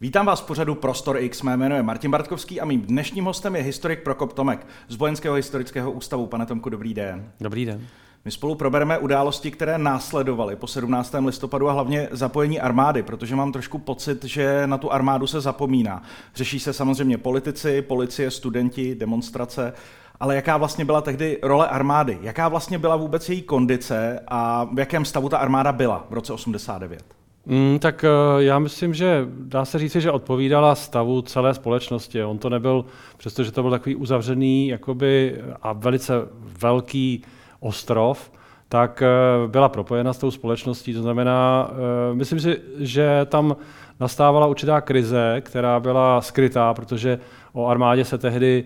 Vítám 0.00 0.26
vás 0.26 0.40
v 0.40 0.46
pořadu 0.46 0.74
Prostor 0.74 1.16
X. 1.18 1.42
Mé 1.42 1.56
jméno 1.56 1.76
je 1.76 1.82
Martin 1.82 2.10
Bartkovský 2.10 2.60
a 2.60 2.64
mým 2.64 2.82
dnešním 2.82 3.24
hostem 3.24 3.56
je 3.56 3.62
historik 3.62 4.02
Prokop 4.02 4.32
Tomek 4.32 4.66
z 4.88 4.96
Vojenského 4.96 5.34
historického 5.34 5.92
ústavu. 5.92 6.26
Pane 6.26 6.46
Tomku, 6.46 6.70
dobrý 6.70 6.94
den. 6.94 7.30
Dobrý 7.40 7.64
den. 7.64 7.86
My 8.24 8.30
spolu 8.30 8.54
probereme 8.54 8.98
události, 8.98 9.50
které 9.50 9.78
následovaly 9.78 10.56
po 10.56 10.66
17. 10.66 11.14
listopadu 11.26 11.68
a 11.68 11.72
hlavně 11.72 12.08
zapojení 12.10 12.60
armády, 12.60 13.02
protože 13.02 13.36
mám 13.36 13.52
trošku 13.52 13.78
pocit, 13.78 14.24
že 14.24 14.66
na 14.66 14.78
tu 14.78 14.92
armádu 14.92 15.26
se 15.26 15.40
zapomíná. 15.40 16.02
Řeší 16.34 16.60
se 16.60 16.72
samozřejmě 16.72 17.18
politici, 17.18 17.82
policie, 17.82 18.30
studenti, 18.30 18.94
demonstrace, 18.94 19.72
ale 20.20 20.36
jaká 20.36 20.56
vlastně 20.56 20.84
byla 20.84 21.00
tehdy 21.00 21.38
role 21.42 21.68
armády? 21.68 22.18
Jaká 22.22 22.48
vlastně 22.48 22.78
byla 22.78 22.96
vůbec 22.96 23.28
její 23.28 23.42
kondice 23.42 24.20
a 24.28 24.64
v 24.64 24.78
jakém 24.78 25.04
stavu 25.04 25.28
ta 25.28 25.38
armáda 25.38 25.72
byla 25.72 26.06
v 26.10 26.14
roce 26.14 26.32
89? 26.32 27.15
Mm, 27.48 27.78
tak 27.78 28.04
eh, 28.04 28.08
já 28.42 28.58
myslím, 28.58 28.94
že 28.94 29.26
dá 29.40 29.64
se 29.64 29.78
říci, 29.78 30.00
že 30.00 30.10
odpovídala 30.10 30.74
stavu 30.74 31.22
celé 31.22 31.54
společnosti. 31.54 32.24
On 32.24 32.38
to 32.38 32.50
nebyl, 32.50 32.84
přestože 33.16 33.52
to 33.52 33.62
byl 33.62 33.70
takový 33.70 33.96
uzavřený 33.96 34.68
jakoby, 34.68 35.40
a 35.62 35.72
velice 35.72 36.14
velký 36.60 37.22
ostrov, 37.60 38.32
tak 38.68 39.02
eh, 39.02 39.08
byla 39.48 39.68
propojena 39.68 40.12
s 40.12 40.18
tou 40.18 40.30
společností. 40.30 40.94
To 40.94 41.02
znamená, 41.02 41.70
eh, 41.70 42.14
myslím 42.14 42.40
si, 42.40 42.60
že 42.78 43.26
tam 43.28 43.56
nastávala 44.00 44.46
určitá 44.46 44.80
krize, 44.80 45.40
která 45.40 45.80
byla 45.80 46.20
skrytá, 46.20 46.74
protože 46.74 47.18
o 47.52 47.66
armádě 47.66 48.04
se 48.04 48.18
tehdy 48.18 48.64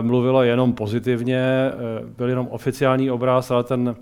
mluvilo 0.00 0.42
jenom 0.42 0.72
pozitivně, 0.72 1.72
byl 2.16 2.28
jenom 2.28 2.48
oficiální 2.50 3.10
obraz, 3.10 3.50
ale 3.50 3.64
ten 3.64 3.96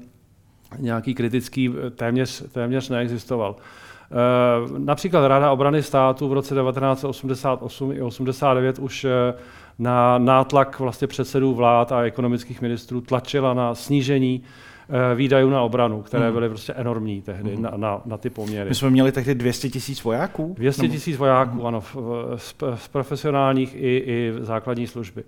nějaký 0.78 1.14
kritický 1.14 1.70
téměř, 1.96 2.42
téměř 2.52 2.88
neexistoval. 2.88 3.56
Eh, 4.10 4.78
například 4.78 5.28
Rada 5.28 5.52
obrany 5.52 5.82
státu 5.82 6.28
v 6.28 6.32
roce 6.32 6.54
1988 6.54 7.92
i 7.92 8.02
89 8.02 8.78
už 8.78 9.04
eh, 9.04 9.34
na 9.78 10.18
nátlak 10.18 10.78
vlastně 10.80 11.06
předsedů 11.06 11.54
vlád 11.54 11.92
a 11.92 12.02
ekonomických 12.02 12.60
ministrů 12.60 13.00
tlačila 13.00 13.54
na 13.54 13.74
snížení 13.74 14.42
eh, 14.88 15.14
výdajů 15.14 15.50
na 15.50 15.62
obranu, 15.62 16.02
které 16.02 16.24
hmm. 16.24 16.34
byly 16.34 16.48
prostě 16.48 16.72
enormní 16.72 17.22
tehdy 17.22 17.56
mm. 17.56 17.62
na, 17.62 17.72
na, 17.76 18.00
na 18.04 18.16
ty 18.16 18.30
poměry. 18.30 18.68
My 18.68 18.74
jsme 18.74 18.90
měli 18.90 19.12
tehdy 19.12 19.34
200 19.34 19.68
tisíc 19.68 20.04
vojáků? 20.04 20.54
200 20.58 20.88
tisíc 20.88 21.16
vojáků, 21.16 21.56
mm. 21.58 21.66
ano, 21.66 21.82
z, 22.36 22.54
z 22.74 22.88
profesionálních 22.88 23.74
i, 23.74 23.96
i 24.06 24.32
základní 24.40 24.86
služby. 24.86 25.24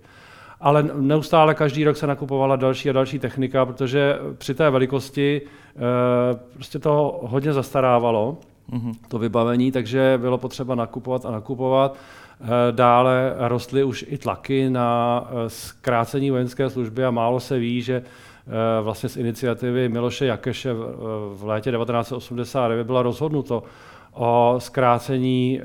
Ale 0.61 0.83
neustále 0.83 1.55
každý 1.55 1.83
rok 1.83 1.97
se 1.97 2.07
nakupovala 2.07 2.55
další 2.55 2.89
a 2.89 2.93
další 2.93 3.19
technika, 3.19 3.65
protože 3.65 4.19
při 4.37 4.53
té 4.53 4.69
velikosti 4.69 5.41
prostě 6.53 6.79
to 6.79 7.19
hodně 7.23 7.53
zastarávalo 7.53 8.37
mm-hmm. 8.71 8.95
to 9.07 9.19
vybavení, 9.19 9.71
takže 9.71 10.17
bylo 10.21 10.37
potřeba 10.37 10.75
nakupovat 10.75 11.25
a 11.25 11.31
nakupovat. 11.31 11.97
Eh, 12.41 12.47
dále 12.71 13.33
rostly 13.37 13.83
už 13.83 14.05
i 14.07 14.17
tlaky 14.17 14.69
na 14.69 15.23
eh, 15.29 15.49
zkrácení 15.49 16.31
vojenské 16.31 16.69
služby 16.69 17.05
a 17.05 17.11
málo 17.11 17.39
se 17.39 17.59
ví, 17.59 17.81
že 17.81 17.95
eh, 17.95 18.81
vlastně 18.81 19.09
z 19.09 19.17
iniciativy 19.17 19.89
Miloše 19.89 20.25
Jakeše 20.25 20.73
v 21.33 21.43
létě 21.43 21.71
1989 21.71 22.83
bylo 22.83 23.03
rozhodnuto 23.03 23.63
o 24.13 24.55
zkrácení 24.57 25.61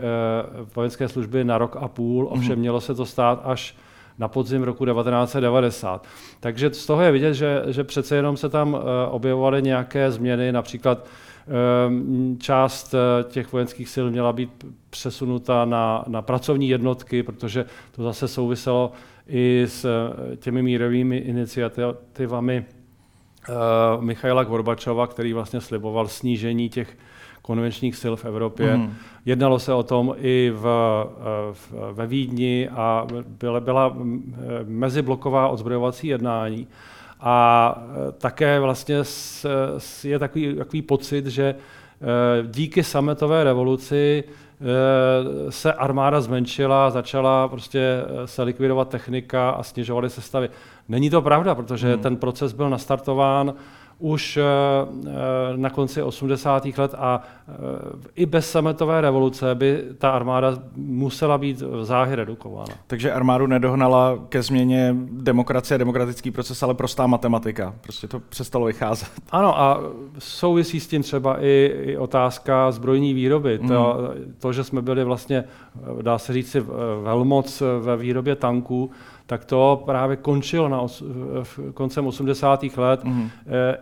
vojenské 0.74 1.08
služby 1.08 1.44
na 1.44 1.58
rok 1.58 1.76
a 1.80 1.88
půl, 1.88 2.28
ovšem 2.30 2.52
mm-hmm. 2.52 2.58
mělo 2.58 2.80
se 2.80 2.94
to 2.94 3.06
stát 3.06 3.40
až 3.44 3.76
na 4.18 4.28
podzim 4.28 4.62
roku 4.62 4.84
1990. 4.84 6.06
Takže 6.40 6.74
z 6.74 6.86
toho 6.86 7.02
je 7.02 7.12
vidět, 7.12 7.34
že, 7.34 7.62
že 7.66 7.84
přece 7.84 8.16
jenom 8.16 8.36
se 8.36 8.48
tam 8.48 8.78
objevovaly 9.10 9.62
nějaké 9.62 10.10
změny, 10.10 10.52
například 10.52 11.06
část 12.38 12.94
eh, 12.94 13.24
těch 13.24 13.52
vojenských 13.52 13.88
sil 13.94 14.06
měla 14.10 14.32
být 14.32 14.64
přesunuta 14.90 15.64
na, 15.64 16.04
na 16.08 16.22
pracovní 16.22 16.68
jednotky, 16.68 17.22
protože 17.22 17.64
to 17.92 18.02
zase 18.02 18.28
souviselo 18.28 18.92
i 19.28 19.64
s 19.68 19.84
eh, 19.84 20.36
těmi 20.36 20.62
mírovými 20.62 21.16
iniciativami 21.16 22.64
eh, 22.64 23.52
Michaila 24.00 24.44
Gorbačova, 24.44 25.06
který 25.06 25.32
vlastně 25.32 25.60
sliboval 25.60 26.08
snížení 26.08 26.68
těch 26.68 26.96
konvenčních 27.42 27.96
sil 28.02 28.14
v 28.16 28.24
Evropě. 28.24 28.76
Mm. 28.76 28.94
Jednalo 29.24 29.58
se 29.58 29.72
o 29.72 29.82
tom 29.82 30.14
i 30.18 30.52
v, 30.54 30.62
v, 31.52 31.72
ve 31.92 32.06
Vídni 32.06 32.68
a 32.68 33.06
byla, 33.26 33.60
byla 33.60 33.96
mezibloková 34.64 35.48
odzbrojovací 35.48 36.06
jednání. 36.06 36.66
A 37.26 37.78
e, 38.08 38.12
také 38.12 38.60
vlastně 38.60 39.02
je 40.04 40.18
takový, 40.18 40.54
takový 40.54 40.82
pocit, 40.82 41.26
že 41.26 41.44
e, 41.44 41.56
díky 42.46 42.82
sametové 42.82 43.44
revoluci 43.44 44.24
e, 44.24 45.52
se 45.52 45.72
armáda 45.72 46.20
zmenšila, 46.20 46.90
začala 46.90 47.48
prostě 47.48 48.02
se 48.24 48.42
likvidovat 48.42 48.88
technika 48.88 49.50
a 49.50 49.62
snižovaly 49.62 50.10
se 50.10 50.20
stavy. 50.20 50.50
Není 50.88 51.10
to 51.10 51.22
pravda, 51.22 51.54
protože 51.54 51.92
hmm. 51.92 52.02
ten 52.02 52.16
proces 52.16 52.52
byl 52.52 52.70
nastartován 52.70 53.54
už 53.98 54.36
eh, 54.36 54.42
eh, 55.06 55.10
na 55.56 55.70
konci 55.70 56.02
80. 56.02 56.66
let 56.78 56.94
a 56.98 57.22
eh, 57.48 57.52
i 58.14 58.26
bez 58.26 58.50
sametové 58.50 59.00
revoluce 59.00 59.54
by 59.54 59.82
ta 59.98 60.10
armáda 60.10 60.58
musela 60.76 61.38
být 61.38 61.62
záhy 61.82 62.14
redukována. 62.14 62.74
Takže 62.86 63.12
armádu 63.12 63.46
nedohnala 63.46 64.18
ke 64.28 64.42
změně 64.42 64.96
demokracie, 65.10 65.78
demokratický 65.78 66.30
proces, 66.30 66.62
ale 66.62 66.74
prostá 66.74 67.06
matematika. 67.06 67.74
Prostě 67.80 68.08
to 68.08 68.20
přestalo 68.20 68.66
vycházet. 68.66 69.08
Ano 69.30 69.60
a 69.60 69.80
souvisí 70.18 70.80
s 70.80 70.86
tím 70.86 71.02
třeba 71.02 71.42
i, 71.44 71.74
i 71.82 71.96
otázka 71.96 72.70
zbrojní 72.70 73.14
výroby. 73.14 73.58
Mm. 73.62 73.68
To, 73.68 73.98
to, 74.38 74.52
že 74.52 74.64
jsme 74.64 74.82
byli 74.82 75.04
vlastně, 75.04 75.44
dá 76.02 76.18
se 76.18 76.32
říct, 76.32 76.56
velmoc 77.02 77.62
ve 77.80 77.96
výrobě 77.96 78.36
tanků, 78.36 78.90
tak 79.26 79.44
to 79.44 79.82
právě 79.84 80.16
končilo 80.16 80.68
na 80.68 80.80
os, 80.80 81.02
v 81.42 81.72
koncem 81.74 82.06
80. 82.06 82.62
let. 82.76 83.04
Mm-hmm. 83.04 83.30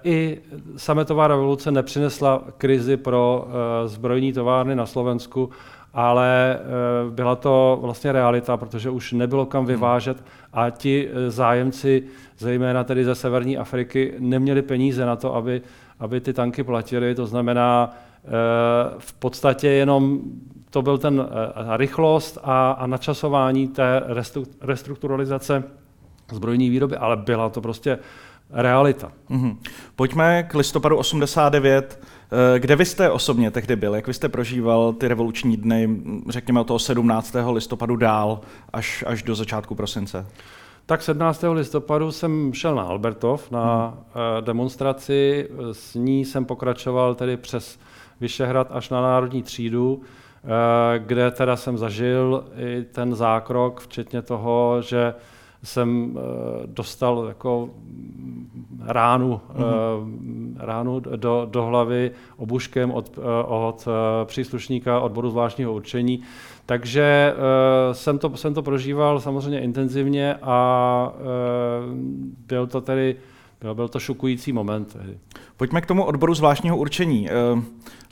I 0.05 0.41
sametová 0.77 1.29
revoluce 1.29 1.71
nepřinesla 1.71 2.45
krizi 2.59 2.97
pro 2.97 3.49
e, 3.85 3.89
zbrojní 3.89 4.33
továrny 4.33 4.77
na 4.77 4.87
Slovensku, 4.87 5.51
ale 5.95 6.55
e, 6.55 6.59
byla 7.11 7.37
to 7.37 7.79
vlastně 7.83 8.13
realita, 8.13 8.57
protože 8.57 8.91
už 8.91 9.13
nebylo 9.13 9.47
kam 9.47 9.63
mhm. 9.63 9.73
vyvážet 9.73 10.25
a 10.53 10.71
ti 10.71 11.09
zájemci, 11.29 12.03
zejména 12.39 12.85
tedy 12.85 13.05
ze 13.05 13.15
severní 13.15 13.59
Afriky, 13.59 14.15
neměli 14.19 14.63
peníze 14.63 15.07
na 15.07 15.17
to, 15.17 15.35
aby, 15.35 15.63
aby 16.01 16.21
ty 16.21 16.33
tanky 16.33 16.65
platili. 16.65 17.15
To 17.15 17.27
znamená, 17.27 17.95
v 18.99 19.13
podstatě 19.13 19.69
jenom 19.69 20.21
to 20.73 20.83
byl 20.83 20.99
ten 20.99 21.21
uh, 21.21 21.27
rychlost 21.77 22.39
a, 22.43 22.71
a 22.71 22.87
načasování 22.87 23.69
té 23.69 24.03
restrukturalizace 24.61 25.65
zbrojní 26.33 26.71
výroby, 26.71 26.97
ale 26.97 27.17
byla 27.17 27.49
to 27.49 27.61
prostě 27.61 27.99
realita. 28.51 29.13
Mm-hmm. 29.31 29.57
Pojďme 29.97 30.43
k 30.43 30.55
listopadu 30.55 30.97
89. 30.97 32.01
Eh, 32.55 32.59
kde 32.59 32.77
vy 32.77 32.85
jste 32.85 33.11
osobně 33.11 33.51
tehdy 33.51 33.77
byl? 33.77 33.95
Jak 33.95 34.07
vy 34.07 34.15
jste 34.15 34.29
prožíval 34.29 34.93
ty 34.93 35.09
revoluční 35.09 35.57
dny, 35.57 35.89
řekněme 36.29 36.61
od 36.61 36.67
toho 36.67 36.79
17. 36.79 37.37
listopadu 37.51 37.97
dál 37.97 38.41
až, 38.73 39.05
až 39.07 39.23
do 39.23 39.35
začátku 39.35 39.75
prosince? 39.75 40.27
Tak 40.87 41.03
17. 41.03 41.45
listopadu 41.53 42.13
jsem 42.13 42.53
šel 42.55 42.75
na 42.75 42.83
Albertov 42.83 43.51
na 43.51 43.87
hmm. 43.87 44.45
demonstraci, 44.45 45.49
s 45.73 45.95
ní 45.95 46.25
jsem 46.25 46.45
pokračoval 46.45 47.15
tedy 47.15 47.37
přes 47.37 47.79
Vyšehrad 48.21 48.69
až 48.71 48.91
na 48.91 49.01
Národní 49.01 49.43
třídu, 49.43 50.03
Eh, 50.03 50.22
kde 50.99 51.31
teda 51.31 51.57
jsem 51.57 51.79
zažil 51.79 52.45
i 52.57 52.83
ten 52.83 53.15
zákrok, 53.15 53.81
včetně 53.81 54.23
toho, 54.23 54.83
že 54.83 55.15
jsem 55.63 56.19
eh, 56.19 56.23
dostal 56.67 57.25
jako 57.29 57.71
ránu, 58.87 59.41
mm-hmm. 59.55 60.57
ránu 60.59 61.01
do, 61.01 61.49
do 61.51 61.65
hlavy 61.65 62.11
obuškem 62.37 62.91
od, 62.91 63.19
od 63.47 63.89
příslušníka 64.25 65.01
odboru 65.01 65.31
zvláštního 65.31 65.73
určení. 65.73 66.23
Takže 66.67 67.35
jsem 67.93 68.19
to, 68.19 68.37
jsem 68.37 68.55
to 68.55 68.63
prožíval 68.63 69.21
samozřejmě 69.21 69.61
intenzivně 69.61 70.35
a 70.43 71.13
byl 72.47 72.67
to 72.67 72.81
tedy 72.81 73.17
byl, 73.63 73.75
byl 73.75 73.89
to 73.89 74.01
šokující 74.01 74.53
moment 74.53 74.93
tehdy. 74.93 75.19
Pojďme 75.57 75.81
k 75.81 75.87
tomu 75.87 76.05
odboru 76.05 76.35
zvláštního 76.35 76.77
určení. 76.77 77.29
Eh, 77.31 77.63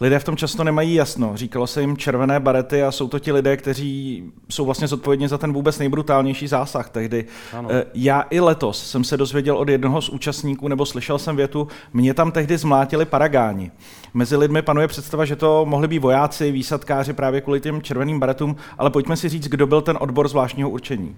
lidé 0.01 0.19
v 0.19 0.25
tom 0.25 0.37
často 0.37 0.65
nemají 0.65 0.95
jasno. 0.95 1.37
Říkalo 1.37 1.67
se 1.67 1.81
jim 1.81 1.97
červené 1.97 2.41
barety 2.41 2.83
a 2.83 2.93
jsou 2.93 3.09
to 3.09 3.19
ti 3.19 3.33
lidé, 3.33 3.57
kteří 3.57 4.25
jsou 4.49 4.65
vlastně 4.65 4.89
zodpovědní 4.89 5.29
za 5.29 5.39
ten 5.39 5.53
vůbec 5.53 5.79
nejbrutálnější 5.79 6.47
zásah 6.47 6.91
tehdy. 6.91 7.25
Ano. 7.53 7.69
Eh, 7.73 7.85
já 7.95 8.25
i 8.31 8.41
letos 8.41 8.91
jsem 8.91 9.05
se 9.05 9.17
dozvěděl 9.17 9.57
od 9.57 9.69
jednoho 9.69 10.03
z 10.03 10.09
účastníků, 10.09 10.69
nebo 10.69 10.87
slyšel 10.87 11.19
jsem 11.19 11.37
větu, 11.37 11.69
mě 11.93 12.15
tam 12.15 12.33
tehdy 12.33 12.59
zmlátili 12.59 13.05
paragáni. 13.05 13.71
Mezi 14.15 14.37
lidmi 14.37 14.63
panuje 14.63 14.89
představa, 14.89 15.25
že 15.25 15.37
to 15.37 15.67
mohli 15.67 15.89
být 15.89 15.99
vojáci, 15.99 16.53
výsadkáři 16.53 17.13
právě 17.13 17.41
kvůli 17.41 17.61
těm 17.61 17.83
červeným 17.83 18.21
baretům, 18.21 18.57
ale 18.79 18.91
pojďme 18.91 19.17
si 19.17 19.29
říct, 19.29 19.49
kdo 19.49 19.67
byl 19.67 19.81
ten 19.81 19.99
odbor 20.01 20.29
zvláštního 20.29 20.71
určení. 20.71 21.17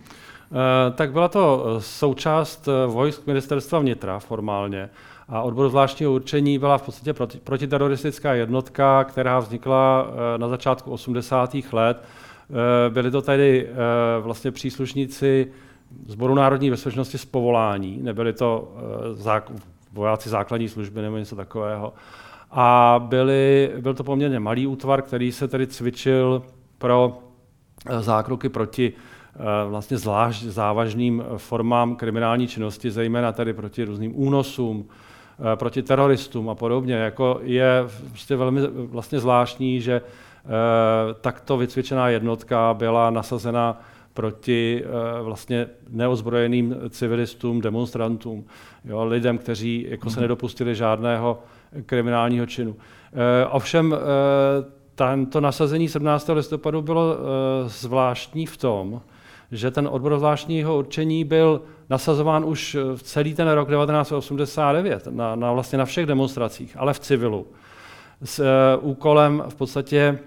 Eh, 0.50 0.90
tak 0.90 1.12
byla 1.12 1.28
to 1.28 1.64
eh, 1.66 1.80
součást 1.80 2.68
eh, 2.68 2.86
vojsk 2.86 3.26
ministerstva 3.26 3.78
vnitra 3.78 4.18
formálně. 4.18 4.90
A 5.28 5.42
odbor 5.42 5.68
zvláštního 5.68 6.12
určení 6.12 6.58
byla 6.58 6.78
v 6.78 6.82
podstatě 6.82 7.12
proti, 7.12 7.38
protiteroristická 7.38 8.34
jednotka, 8.34 9.04
která 9.04 9.38
vznikla 9.38 10.06
na 10.36 10.48
začátku 10.48 10.90
80. 10.90 11.56
let 11.72 12.04
Byli 12.88 13.10
to 13.10 13.22
tady 13.22 13.68
vlastně 14.20 14.50
příslušníci 14.50 15.52
Zboru 16.06 16.34
národní 16.34 16.70
bezpečnosti 16.70 17.18
z 17.18 17.24
povolání, 17.24 17.98
nebyli 18.02 18.32
to 18.32 18.72
vojáci 19.92 20.28
základní 20.28 20.68
služby 20.68 21.02
nebo 21.02 21.16
něco 21.16 21.36
takového. 21.36 21.92
A 22.50 23.00
byli, 23.08 23.72
byl 23.80 23.94
to 23.94 24.04
poměrně 24.04 24.40
malý 24.40 24.66
útvar, 24.66 25.02
který 25.02 25.32
se 25.32 25.48
tedy 25.48 25.66
cvičil 25.66 26.42
pro 26.78 27.18
zákroky 28.00 28.48
proti 28.48 28.92
vlastně 29.68 29.96
zvlášť 29.96 30.42
závažným 30.42 31.24
formám 31.36 31.96
kriminální 31.96 32.48
činnosti, 32.48 32.90
zejména 32.90 33.32
tedy 33.32 33.52
proti 33.52 33.84
různým 33.84 34.12
únosům, 34.14 34.88
Eh, 35.52 35.56
proti 35.56 35.82
teroristům 35.82 36.50
a 36.50 36.54
podobně. 36.54 36.94
Jako 36.94 37.40
je 37.42 37.84
prostě 38.08 38.36
velmi 38.36 38.60
vlastně 38.66 39.20
zvláštní, 39.20 39.80
že 39.80 39.92
eh, 39.94 40.50
takto 41.20 41.56
vycvičená 41.56 42.08
jednotka 42.08 42.74
byla 42.74 43.10
nasazena 43.10 43.80
proti 44.14 44.84
eh, 44.84 45.22
vlastně 45.22 45.66
neozbrojeným 45.90 46.76
civilistům, 46.90 47.60
demonstrantům, 47.60 48.44
jo, 48.84 49.04
lidem, 49.04 49.38
kteří 49.38 49.86
jako 49.88 50.10
se 50.10 50.16
mhm. 50.16 50.22
nedopustili 50.22 50.74
žádného 50.74 51.38
kriminálního 51.86 52.46
činu. 52.46 52.76
Ovšem 53.50 53.96
tento 54.94 55.40
nasazení 55.40 55.88
17. 55.88 56.30
listopadu 56.32 56.82
bylo 56.82 57.16
zvláštní 57.66 58.46
v 58.46 58.56
tom, 58.56 59.00
že 59.52 59.70
ten 59.70 59.88
odbor 59.92 60.18
zvláštního 60.18 60.78
určení 60.78 61.24
byl 61.24 61.62
nasazován 61.90 62.44
už 62.44 62.74
v 62.74 63.00
eh, 63.00 63.04
celý 63.04 63.34
ten 63.34 63.48
rok 63.48 63.68
1989 63.68 65.06
na, 65.10 65.36
na, 65.36 65.52
vlastně 65.52 65.78
na 65.78 65.84
všech 65.84 66.06
demonstracích, 66.06 66.76
ale 66.78 66.94
v 66.94 67.00
civilu. 67.00 67.46
S 68.24 68.38
uh, 68.38 68.46
úkolem 68.90 69.42
v 69.48 69.54
podstatě 69.54 70.18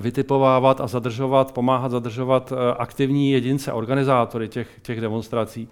vytipovávat 0.00 0.80
a 0.80 0.86
zadržovat, 0.86 1.52
pomáhat 1.52 1.90
zadržovat 1.90 2.52
uh, 2.52 2.58
aktivní 2.78 3.32
jedince, 3.32 3.72
organizátory 3.72 4.48
těch, 4.48 4.68
těch 4.82 5.00
demonstrací. 5.00 5.68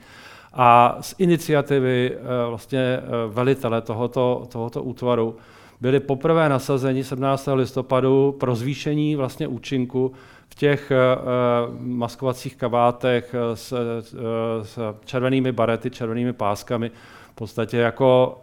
A 0.53 0.99
z 1.01 1.15
iniciativy 1.19 2.17
uh, 2.17 2.49
vlastně 2.49 3.01
velitele 3.29 3.81
tohoto, 3.81 4.47
tohoto 4.53 4.83
útvaru 4.83 5.37
byli 5.81 6.01
poprvé 6.01 6.49
nasazeni 6.49 7.05
17. 7.05 7.49
listopadu 7.55 8.37
pro 8.41 8.55
zvýšení 8.55 9.17
vlastně 9.17 9.49
účinku 9.49 10.13
v 10.51 10.55
těch 10.55 10.93
uh, 10.93 11.75
maskovacích 11.79 12.57
kabátech 12.57 13.35
s, 13.55 13.73
uh, 13.73 13.79
s 14.63 14.79
červenými 15.05 15.53
barety, 15.53 15.91
červenými 15.91 16.33
páskami, 16.33 16.91
v 17.33 17.35
podstatě 17.35 17.77
jako 17.77 18.41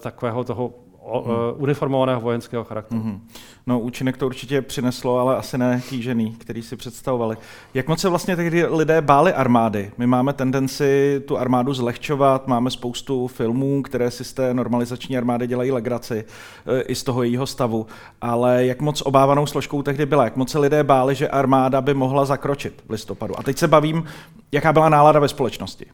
takového 0.00 0.44
toho 0.44 0.74
hmm. 1.06 1.34
uniformovaného 1.56 2.20
vojenského 2.20 2.64
charakteru. 2.64 3.00
Hmm. 3.00 3.20
No, 3.66 3.80
účinek 3.80 4.16
to 4.16 4.26
určitě 4.26 4.62
přineslo, 4.62 5.18
ale 5.18 5.36
asi 5.36 5.58
ne 5.58 5.82
kýžený, 5.88 6.36
který 6.38 6.62
si 6.62 6.76
představovali. 6.76 7.36
Jak 7.74 7.88
moc 7.88 8.00
se 8.00 8.08
vlastně 8.08 8.36
tehdy 8.36 8.66
lidé 8.66 9.00
báli 9.00 9.32
armády? 9.32 9.90
My 9.98 10.06
máme 10.06 10.32
tendenci 10.32 11.20
tu 11.26 11.38
armádu 11.38 11.74
zlehčovat, 11.74 12.48
máme 12.48 12.70
spoustu 12.70 13.26
filmů, 13.26 13.82
které 13.82 14.10
si 14.10 14.24
z 14.24 14.32
té 14.32 14.54
normalizační 14.54 15.18
armády 15.18 15.46
dělají 15.46 15.70
legraci 15.70 16.24
e, 16.66 16.82
i 16.82 16.94
z 16.94 17.02
toho 17.02 17.22
jejího 17.22 17.46
stavu, 17.46 17.86
ale 18.20 18.66
jak 18.66 18.80
moc 18.80 19.00
obávanou 19.00 19.46
složkou 19.46 19.82
tehdy 19.82 20.06
byla? 20.06 20.24
Jak 20.24 20.36
moc 20.36 20.50
se 20.50 20.58
lidé 20.58 20.84
báli, 20.84 21.14
že 21.14 21.28
armáda 21.28 21.80
by 21.80 21.94
mohla 21.94 22.24
zakročit 22.24 22.82
v 22.86 22.90
listopadu? 22.90 23.38
A 23.38 23.42
teď 23.42 23.58
se 23.58 23.68
bavím, 23.68 24.04
jaká 24.52 24.72
byla 24.72 24.88
nálada 24.88 25.20
ve 25.20 25.28
společnosti? 25.28 25.86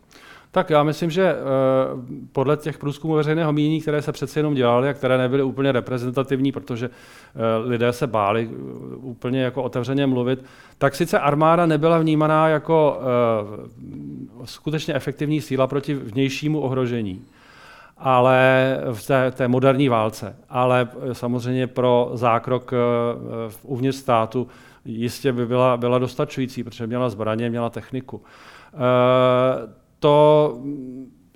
Tak 0.51 0.71
já 0.71 0.83
myslím, 0.83 1.11
že 1.11 1.35
uh, 1.35 2.05
podle 2.33 2.57
těch 2.57 2.79
průzkumů 2.79 3.15
veřejného 3.15 3.53
mínění, 3.53 3.81
které 3.81 4.03
se 4.03 4.13
přece 4.13 4.39
jenom 4.41 4.55
dělaly 4.55 4.89
a 4.89 4.95
které 4.95 5.19
nebyly 5.19 5.43
úplně 5.43 5.73
reprezentativní, 5.73 6.53
protože 6.53 6.89
uh, 6.89 7.71
lidé 7.71 7.93
se 7.93 8.07
báli 8.07 8.47
uh, 8.47 8.55
úplně 9.11 9.43
jako 9.43 9.63
otevřeně 9.63 10.07
mluvit, 10.07 10.45
tak 10.79 10.95
sice 10.95 11.19
armáda 11.19 11.67
nebyla 11.67 11.99
vnímaná 11.99 12.49
jako 12.49 13.01
skutečně 14.45 14.95
efektivní 14.95 15.41
síla 15.41 15.67
proti 15.67 15.95
vnějšímu 15.95 16.61
ohrožení, 16.61 17.25
ale 17.99 18.77
v 18.93 19.07
té, 19.07 19.31
té 19.31 19.49
moderní 19.49 19.89
válce. 19.89 20.37
Ale 20.49 20.89
samozřejmě 21.13 21.67
pro 21.67 22.11
zákrok 22.15 22.73
uvnitř 23.63 23.97
státu 23.99 24.49
jistě 24.85 25.33
by 25.33 25.47
byla, 25.47 25.77
byla 25.77 25.99
dostačující, 25.99 26.65
protože 26.65 26.87
měla 26.87 27.09
zbraně, 27.09 27.51
měla 27.51 27.71
techniku 27.71 28.23
to, 29.99 30.59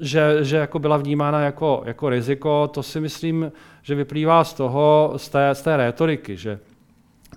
že, 0.00 0.38
že 0.44 0.56
jako 0.56 0.78
byla 0.78 0.96
vnímána 0.96 1.40
jako, 1.40 1.82
jako 1.86 2.08
riziko, 2.08 2.70
to 2.74 2.82
si 2.82 3.00
myslím, 3.00 3.52
že 3.82 3.94
vyplývá 3.94 4.44
z 4.44 4.54
toho, 4.54 5.12
z 5.16 5.28
té, 5.28 5.54
z 5.54 5.62
té 5.62 5.76
rétoriky, 5.76 6.36
že 6.36 6.58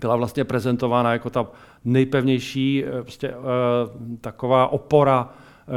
byla 0.02 0.16
vlastně 0.16 0.44
prezentována 0.44 1.14
jako 1.14 1.30
ta 1.30 1.48
nejpevnější 1.86 2.84
eh, 2.86 3.02
prostě, 3.02 3.30
uh, 3.30 3.44
taková 4.22 4.68
opora 4.68 5.30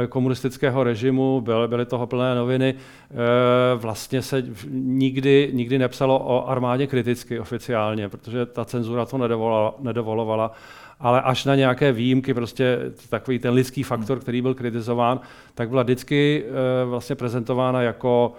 eh, 0.03 0.07
komunistického 0.07 0.83
režimu, 0.83 1.41
byly, 1.41 1.67
byly 1.67 1.85
toho 1.85 2.07
plné 2.07 2.35
noviny. 2.35 2.75
Vlastně 3.75 4.21
se 4.21 4.43
nikdy, 4.69 5.49
nikdy 5.53 5.79
nepsalo 5.79 6.19
o 6.19 6.49
armádě 6.49 6.87
kriticky 6.87 7.39
oficiálně, 7.39 8.09
protože 8.09 8.45
ta 8.45 8.65
cenzura 8.65 9.05
to 9.05 9.17
nedovolovala 9.79 10.51
ale 10.99 11.21
až 11.21 11.45
na 11.45 11.55
nějaké 11.55 11.91
výjimky, 11.91 12.33
prostě 12.33 12.79
takový 13.09 13.39
ten 13.39 13.53
lidský 13.53 13.83
faktor, 13.83 14.19
který 14.19 14.41
byl 14.41 14.53
kritizován, 14.53 15.19
tak 15.55 15.69
byla 15.69 15.83
vždycky 15.83 16.43
eh, 16.45 16.85
vlastně 16.85 17.15
prezentována 17.15 17.81
jako 17.81 18.33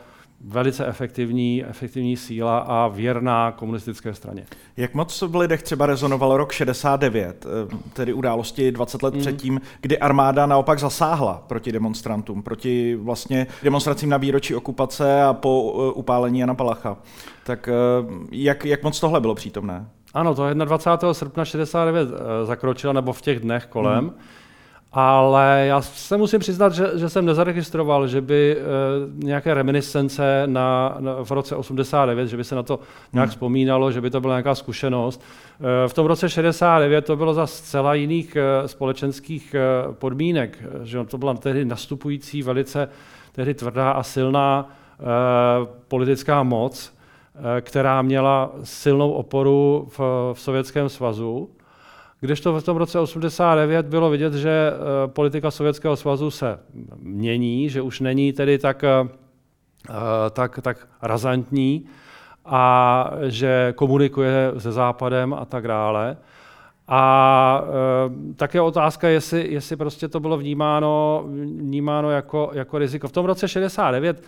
velice 0.45 0.87
efektivní, 0.87 1.65
efektivní 1.65 2.17
síla 2.17 2.59
a 2.59 2.89
věrná 2.89 3.53
komunistické 3.53 4.15
straně. 4.15 4.47
Jak 4.77 4.95
moc 4.95 5.23
v 5.23 5.37
lidech 5.37 5.63
třeba 5.63 5.87
rezonovalo 5.87 6.37
rok 6.37 6.53
69, 6.53 7.47
eh, 7.47 7.77
tedy 7.93 8.13
události 8.13 8.73
20 8.73 9.03
let 9.03 9.15
mm. 9.15 9.21
předtím, 9.21 9.61
kdy 9.81 9.99
armáda 9.99 10.47
naopak 10.47 10.79
zasáhla 10.79 11.45
proti 11.47 11.73
demonstrantům, 11.73 12.43
proti 12.43 12.95
vlastně 12.95 13.47
demonstracím 13.63 14.09
na 14.09 14.17
výročí 14.17 14.55
okupace 14.55 15.23
a 15.23 15.33
po 15.33 15.75
eh, 15.75 15.93
upálení 15.93 16.39
Jana 16.39 16.55
Palacha. 16.55 16.97
Tak 17.45 17.69
jak, 18.31 18.65
jak 18.65 18.83
moc 18.83 19.01
tohle 19.01 19.21
bylo 19.21 19.35
přítomné? 19.35 19.87
Ano, 20.15 20.35
to 20.35 20.55
21. 20.55 21.15
srpna 21.15 21.45
69 21.45 22.09
eh, 22.09 22.47
zakročila, 22.47 22.93
nebo 22.93 23.13
v 23.13 23.23
těch 23.23 23.41
dnech 23.41 23.67
kolem. 23.67 24.05
Hmm. 24.05 24.19
Ale 24.93 25.65
já 25.69 25.81
se 25.81 26.17
musím 26.17 26.41
přiznat, 26.41 26.73
že, 26.73 26.91
že 26.95 27.09
jsem 27.09 27.27
nezaregistroval, 27.27 28.07
že 28.07 28.21
by 28.21 28.57
e, 28.57 28.65
nějaké 29.25 29.55
reminiscence 29.55 30.43
na, 30.47 30.97
na, 31.01 31.25
v 31.25 31.31
roce 31.31 31.57
89, 31.57 32.29
že 32.29 32.37
by 32.37 32.45
se 32.45 32.55
na 32.55 32.63
to 32.63 32.81
nějak 33.13 33.27
hmm. 33.27 33.31
vzpomínalo, 33.31 33.93
že 33.93 34.01
by 34.01 34.11
to 34.11 34.21
byla 34.21 34.35
nějaká 34.35 34.55
zkušenost. 34.55 35.23
E, 35.85 35.89
v 35.89 35.95
tom 35.95 36.07
roce 36.07 36.29
69 36.29 37.05
to 37.05 37.17
bylo 37.17 37.35
za 37.35 37.47
zcela 37.47 37.95
jiných 37.95 38.37
e, 38.37 38.69
společenských 38.69 39.55
e, 39.55 39.93
podmínek, 39.93 40.59
že 40.83 41.05
to 41.05 41.19
byla 41.19 41.35
tehdy 41.35 41.65
nastupující 41.65 42.43
velice 42.43 42.89
tehdy 43.33 43.55
tvrdá 43.55 43.91
a 43.91 44.03
silná 44.03 44.69
e, 44.69 45.05
politická 45.89 46.43
moc, 46.43 46.93
která 47.61 48.03
měla 48.03 48.53
silnou 48.63 49.13
oporu 49.13 49.89
v, 49.91 49.99
v 50.33 50.41
Sovětském 50.41 50.89
svazu, 50.89 51.51
kdežto 52.21 52.61
v 52.61 52.65
tom 52.65 52.77
roce 52.77 52.99
89 52.99 53.87
bylo 53.87 54.11
vidět, 54.11 54.35
že 54.35 54.73
eh, 54.73 55.09
politika 55.09 55.51
Sovětského 55.51 55.97
svazu 55.97 56.31
se 56.31 56.59
mění, 56.97 57.69
že 57.71 57.83
už 57.83 58.01
není 58.01 58.33
tedy 58.33 58.59
tak, 58.59 58.85
eh, 58.85 59.09
tak, 60.31 60.59
tak 60.63 60.89
razantní 61.03 61.87
a 62.45 63.11
že 63.23 63.73
komunikuje 63.77 64.53
se 64.59 64.73
Západem 64.73 65.35
a 65.35 65.45
tak 65.45 65.69
dále. 65.69 66.17
A 66.93 67.63
e, 67.63 68.35
také 68.35 68.61
otázka, 68.61 69.09
jestli, 69.09 69.53
jestli 69.53 69.77
prostě 69.77 70.09
to 70.09 70.21
bylo 70.21 70.37
vnímáno, 70.37 71.25
vnímáno 71.61 72.11
jako, 72.11 72.51
jako 72.55 72.79
riziko. 72.79 73.09
V 73.09 73.13
tom 73.13 73.27
roce 73.27 73.49
69 73.49 74.23
Eh, 74.23 74.27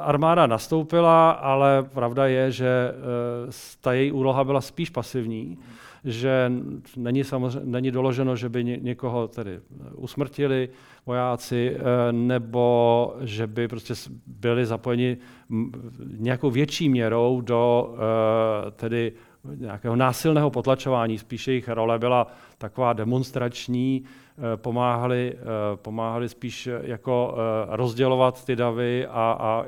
armáda 0.00 0.46
nastoupila, 0.46 1.30
ale 1.30 1.82
pravda 1.82 2.26
je, 2.26 2.50
že 2.50 2.68
eh, 2.68 3.52
ta 3.80 3.92
její 3.92 4.12
úloha 4.12 4.44
byla 4.44 4.60
spíš 4.60 4.90
pasivní, 4.90 5.58
že 6.04 6.52
není, 6.96 7.24
samozřejmě, 7.24 7.70
není 7.70 7.90
doloženo, 7.90 8.36
že 8.36 8.48
by 8.48 8.64
někoho 8.64 9.28
tedy 9.28 9.60
usmrtili 9.94 10.68
vojáci, 11.06 11.76
eh, 11.76 12.12
nebo 12.12 13.16
že 13.20 13.46
by 13.46 13.68
prostě 13.68 13.94
byli 14.26 14.66
zapojeni 14.66 15.16
nějakou 16.16 16.50
větší 16.50 16.88
měrou 16.88 17.40
do 17.40 17.94
tedy 18.76 19.12
nějakého 19.54 19.96
násilného 19.96 20.50
potlačování. 20.50 21.18
Spíše 21.18 21.50
jejich 21.52 21.68
role 21.68 21.98
byla 21.98 22.26
taková 22.58 22.92
demonstrační, 22.92 24.04
Eh, 24.04 24.23
pomáhali, 24.56 25.34
eh, 25.36 25.76
pomáhali 25.76 26.28
spíš 26.28 26.68
jako 26.82 27.34
eh, 27.36 27.76
rozdělovat 27.76 28.44
ty 28.44 28.56
davy 28.56 29.06
a, 29.06 29.36
a 29.40 29.64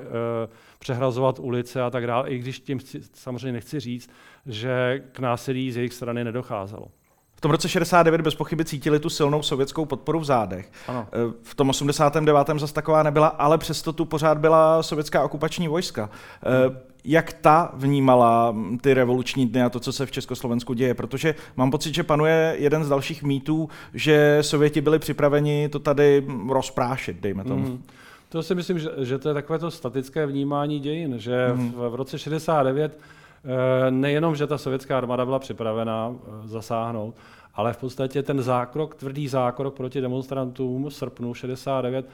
přehrazovat 0.78 1.38
ulice 1.38 1.82
a 1.82 1.90
tak 1.90 2.06
dále, 2.06 2.30
i 2.30 2.38
když 2.38 2.60
tím 2.60 2.78
chci, 2.78 3.00
samozřejmě 3.14 3.52
nechci 3.52 3.80
říct, 3.80 4.10
že 4.46 5.02
k 5.12 5.18
násilí 5.18 5.72
z 5.72 5.76
jejich 5.76 5.94
strany 5.94 6.24
nedocházelo. 6.24 6.86
V 7.34 7.40
tom 7.40 7.50
roce 7.50 7.68
69 7.68 8.20
bez 8.20 8.34
pochyby 8.34 8.64
cítili 8.64 9.00
tu 9.00 9.10
silnou 9.10 9.42
sovětskou 9.42 9.84
podporu 9.84 10.20
v 10.20 10.24
zádech. 10.24 10.72
Ano. 10.88 11.08
V 11.42 11.54
tom 11.54 11.70
89. 11.70 12.48
zase 12.58 12.74
taková 12.74 13.02
nebyla, 13.02 13.26
ale 13.26 13.58
přesto 13.58 13.92
tu 13.92 14.04
pořád 14.04 14.38
byla 14.38 14.82
sovětská 14.82 15.24
okupační 15.24 15.68
vojska. 15.68 16.10
Hmm. 16.42 16.78
Jak 17.06 17.32
ta 17.32 17.70
vnímala 17.74 18.56
ty 18.80 18.94
revoluční 18.94 19.46
dny 19.46 19.62
a 19.62 19.70
to, 19.70 19.80
co 19.80 19.92
se 19.92 20.06
v 20.06 20.10
Československu 20.10 20.74
děje, 20.74 20.94
protože 20.94 21.34
mám 21.56 21.70
pocit, 21.70 21.94
že 21.94 22.02
panuje 22.02 22.54
jeden 22.58 22.84
z 22.84 22.88
dalších 22.88 23.22
mýtů, 23.22 23.68
že 23.94 24.38
Sověti 24.40 24.80
byli 24.80 24.98
připraveni 24.98 25.68
to 25.68 25.78
tady 25.78 26.26
rozprášit, 26.48 27.16
dejme 27.20 27.44
tomu. 27.44 27.66
Mm. 27.66 27.82
To 28.28 28.42
si 28.42 28.54
myslím, 28.54 28.78
že, 28.78 28.90
že 28.98 29.18
to 29.18 29.28
je 29.28 29.34
takové 29.34 29.58
to 29.58 29.70
statické 29.70 30.26
vnímání 30.26 30.80
dějin, 30.80 31.14
že 31.18 31.48
mm. 31.54 31.72
v, 31.72 31.90
v 31.90 31.94
roce 31.94 32.18
69 32.18 32.98
eh, 33.44 33.90
nejenom, 33.90 34.36
že 34.36 34.46
ta 34.46 34.58
sovětská 34.58 34.98
armáda 34.98 35.24
byla 35.24 35.38
připravena 35.38 36.14
eh, 36.14 36.48
zasáhnout, 36.48 37.14
ale 37.54 37.72
v 37.72 37.76
podstatě 37.76 38.22
ten 38.22 38.42
zákrok, 38.42 38.94
tvrdý 38.94 39.28
zákrok 39.28 39.74
proti 39.74 40.00
demonstrantům 40.00 40.88
v 40.88 40.94
srpnu 40.94 41.34
69 41.34 42.06
eh, 42.08 42.12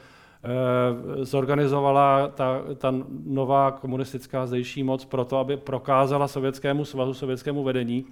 zorganizovala 1.22 2.28
ta, 2.28 2.60
ta 2.76 2.94
nová 3.24 3.70
komunistická 3.70 4.46
zdejší 4.46 4.82
moc 4.82 5.04
proto, 5.04 5.38
aby 5.38 5.56
prokázala 5.56 6.28
sovětskému 6.28 6.84
svazu, 6.84 7.14
sovětskému 7.14 7.62
vedení, 7.62 8.04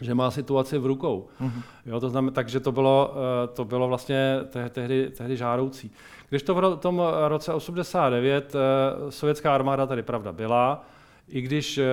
že 0.00 0.14
má 0.14 0.30
situaci 0.30 0.78
v 0.78 0.86
rukou. 0.86 1.26
Mm-hmm. 1.40 1.62
Jo, 1.86 2.00
to 2.00 2.10
znamená, 2.10 2.32
takže 2.32 2.60
to 2.60 2.72
bylo, 2.72 3.14
to 3.54 3.64
bylo 3.64 3.88
vlastně 3.88 4.38
tehdy, 4.70 5.10
tehdy 5.10 5.36
žádoucí. 5.36 5.90
Když 6.30 6.42
to 6.42 6.54
v 6.54 6.76
tom 6.76 7.02
roce 7.28 7.52
89 7.52 8.54
eh, 8.54 9.10
sovětská 9.12 9.54
armáda 9.54 9.86
tady 9.86 10.02
pravda 10.02 10.32
byla, 10.32 10.84
i 11.28 11.40
když 11.40 11.78
eh, 11.78 11.86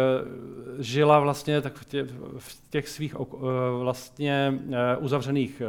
žila 0.79 1.19
vlastně 1.19 1.61
tak 1.61 1.75
v, 1.75 1.85
tě, 1.85 2.07
v 2.37 2.69
těch 2.69 2.87
svých 2.87 3.15
eh, 3.15 3.25
vlastně 3.79 4.59
uzavřených 4.99 5.61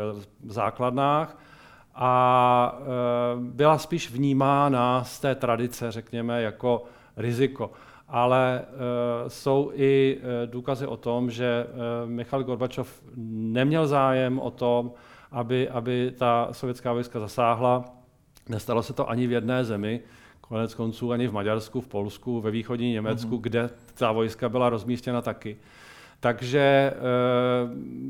základnách 0.47 1.39
a 2.01 2.79
byla 3.37 3.79
spíš 3.79 4.11
vnímána 4.11 5.05
z 5.05 5.21
té 5.21 5.35
tradice, 5.35 5.93
řekněme, 5.93 6.43
jako 6.43 6.85
riziko. 7.17 7.71
Ale 8.09 8.65
jsou 9.29 9.71
i 9.75 10.21
důkazy 10.47 10.87
o 10.87 10.97
tom, 10.97 11.31
že 11.31 11.67
Michal 12.07 12.45
Gorbačov 12.45 13.03
neměl 13.17 13.87
zájem 13.87 14.39
o 14.39 14.51
tom, 14.51 14.93
aby, 15.33 15.69
aby 15.69 16.13
ta 16.19 16.49
sovětská 16.53 16.93
vojska 16.93 17.21
zasáhla 17.21 17.85
Nestalo 18.49 18.83
se 18.83 18.93
to 18.93 19.11
ani 19.11 19.27
v 19.27 19.33
jedné 19.33 19.65
zemi, 19.65 20.01
konec 20.41 20.75
konců 20.75 21.13
ani 21.13 21.29
v 21.29 21.33
Maďarsku, 21.33 21.81
v 21.81 21.89
Polsku, 21.89 22.41
ve 22.41 22.51
východní 22.51 22.93
Německu, 22.93 23.37
mm-hmm. 23.37 23.41
kde 23.41 23.71
ta 23.95 24.13
vojska 24.13 24.49
byla 24.49 24.71
rozmístěna 24.71 25.23
taky. 25.23 25.57
Takže 26.21 26.61
eh, 26.61 26.97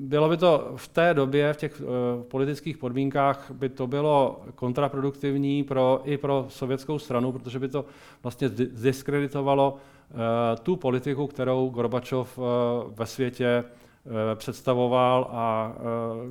bylo 0.00 0.28
by 0.28 0.36
to 0.36 0.72
v 0.76 0.88
té 0.88 1.14
době, 1.14 1.52
v 1.52 1.56
těch 1.56 1.82
eh, 1.82 1.84
politických 2.22 2.78
podmínkách, 2.78 3.50
by 3.50 3.68
to 3.68 3.86
bylo 3.86 4.40
kontraproduktivní 4.54 5.64
pro, 5.64 6.00
i 6.04 6.16
pro 6.16 6.46
sovětskou 6.48 6.98
stranu, 6.98 7.32
protože 7.32 7.58
by 7.58 7.68
to 7.68 7.84
vlastně 8.22 8.48
zdiskreditovalo 8.48 9.76
eh, 9.76 10.14
tu 10.56 10.76
politiku, 10.76 11.26
kterou 11.26 11.68
Gorbačov 11.68 12.38
ve 12.88 13.06
světě 13.06 13.64
představoval 14.34 15.30
a 15.32 15.72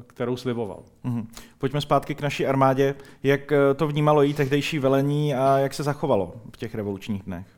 kterou 0.07 0.35
sliboval. 0.35 0.83
Mm-hmm. 1.05 1.25
Pojďme 1.57 1.81
zpátky 1.81 2.15
k 2.15 2.21
naší 2.21 2.47
armádě. 2.47 2.95
Jak 3.23 3.53
to 3.75 3.87
vnímalo 3.87 4.21
jí 4.21 4.33
tehdejší 4.33 4.79
velení 4.79 5.35
a 5.35 5.57
jak 5.57 5.73
se 5.73 5.83
zachovalo 5.83 6.33
v 6.53 6.57
těch 6.57 6.75
revolučních 6.75 7.23
dnech? 7.23 7.56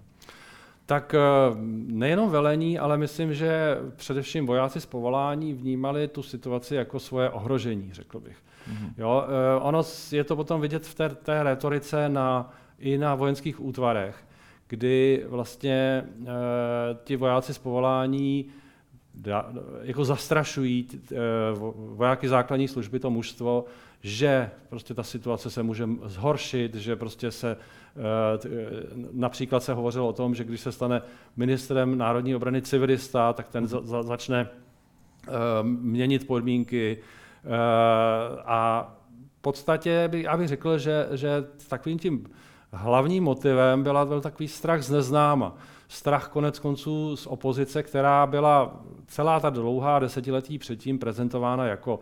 Tak 0.90 1.16
nejenom 1.88 2.30
velení, 2.30 2.80
ale 2.80 2.98
myslím, 2.98 3.34
že 3.34 3.78
především 3.96 4.46
vojáci 4.46 4.82
z 4.82 4.86
povolání 4.86 5.54
vnímali 5.54 6.08
tu 6.08 6.24
situaci 6.24 6.76
jako 6.76 7.00
svoje 7.00 7.30
ohrožení, 7.30 7.90
řekl 7.94 8.20
bych. 8.20 8.38
Mm-hmm. 8.38 8.94
Jo, 8.98 9.24
ono 9.62 9.82
je 10.12 10.24
to 10.24 10.36
potom 10.36 10.62
vidět 10.62 10.86
v 10.86 10.96
té, 10.96 11.10
té 11.10 11.44
retorice 11.44 12.10
na, 12.10 12.54
i 12.80 12.98
na 12.98 13.16
vojenských 13.16 13.66
útvarech, 13.66 14.16
kdy 14.68 15.26
vlastně 15.28 16.06
ti 17.04 17.16
vojáci 17.16 17.54
z 17.54 17.58
povolání 17.58 18.46
jako 19.82 20.06
zastrašují 20.06 20.88
eh, 21.12 21.16
vojáky 21.76 22.30
základní 22.30 22.68
služby, 22.68 23.00
to 23.00 23.10
mužstvo, 23.10 23.66
že 24.02 24.52
prostě 24.70 24.94
ta 24.94 25.04
situace 25.04 25.50
se 25.50 25.64
může 25.64 25.90
zhoršit, 26.06 26.76
že 26.76 26.96
prostě 26.96 27.32
se 27.32 27.58
eh, 27.58 28.48
například 29.12 29.64
se 29.64 29.74
hovořilo 29.74 30.08
o 30.08 30.14
tom, 30.14 30.36
že 30.36 30.44
když 30.44 30.62
se 30.62 30.72
stane 30.72 31.02
ministrem 31.38 31.98
národní 31.98 32.36
obrany 32.36 32.62
civilista, 32.62 33.34
tak 33.34 33.48
ten 33.48 33.68
za, 33.68 33.82
za, 33.82 34.04
začne 34.04 34.50
eh, 35.28 35.32
měnit 35.64 36.28
podmínky 36.28 36.98
a 38.46 38.92
v 39.38 39.42
podstatě 39.42 40.08
bych, 40.08 40.24
já 40.24 40.38
bych 40.38 40.48
řekl, 40.48 40.78
že, 40.78 41.08
že 41.12 41.44
takovým 41.68 42.00
tím 42.00 42.26
hlavním 42.72 43.24
motivem 43.24 43.84
byla, 43.84 44.06
byl 44.06 44.22
takový 44.22 44.48
strach 44.48 44.82
z 44.82 44.90
neznáma 44.90 45.58
strach 45.90 46.28
konec 46.28 46.60
konců 46.60 47.16
z 47.16 47.28
opozice, 47.28 47.84
která 47.84 48.28
byla 48.28 48.80
celá 49.08 49.40
ta 49.40 49.50
dlouhá 49.50 50.00
desetiletí 50.00 50.58
předtím 50.58 51.00
prezentována 51.00 51.66
jako 51.66 52.00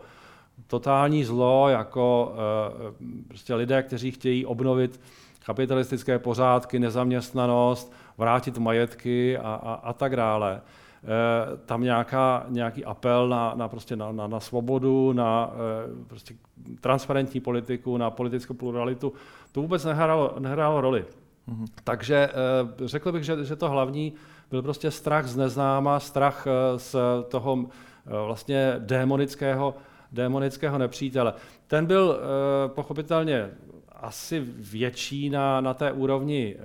totální 0.66 1.24
zlo, 1.24 1.68
jako 1.68 2.32
uh, 2.32 2.94
prostě 3.28 3.54
lidé, 3.54 3.82
kteří 3.82 4.10
chtějí 4.10 4.46
obnovit 4.46 5.00
kapitalistické 5.48 6.18
pořádky, 6.18 6.78
nezaměstnanost, 6.78 7.92
vrátit 8.18 8.58
majetky 8.58 9.38
a, 9.38 9.54
a, 9.54 9.74
a 9.74 9.92
tak 9.92 10.16
dále. 10.16 10.60
E, 11.04 11.56
tam 11.66 11.82
nějaká, 11.82 12.46
nějaký 12.48 12.84
apel 12.84 13.28
na, 13.28 13.52
na, 13.56 13.68
prostě 13.68 13.96
na, 13.96 14.12
na, 14.12 14.26
na 14.26 14.40
svobodu, 14.40 15.12
na 15.12 15.50
e, 15.52 16.04
prostě 16.06 16.34
transparentní 16.80 17.40
politiku, 17.40 17.96
na 17.96 18.10
politickou 18.10 18.54
pluralitu, 18.54 19.12
to 19.52 19.60
vůbec 19.60 19.84
nehrálo, 19.84 20.34
nehrálo 20.38 20.80
roli. 20.80 21.04
Mm-hmm. 21.48 21.66
Takže 21.84 22.16
eh, 22.16 22.88
řekl 22.88 23.12
bych, 23.12 23.24
že, 23.24 23.44
že 23.44 23.56
to 23.56 23.68
hlavní 23.68 24.12
byl 24.50 24.62
prostě 24.62 24.90
strach 24.90 25.26
z 25.26 25.36
neznáma, 25.36 26.00
strach 26.00 26.46
eh, 26.46 26.78
z 26.78 26.96
toho 27.28 27.58
eh, 27.66 28.10
vlastně 28.26 28.74
démonického, 28.78 29.74
démonického 30.12 30.78
nepřítele. 30.78 31.34
Ten 31.66 31.86
byl 31.86 32.20
pochopitelně 32.66 33.50
asi 33.92 34.40
větší 34.56 35.30
na, 35.30 35.60
na 35.60 35.74
té 35.74 35.92
úrovni 35.92 36.56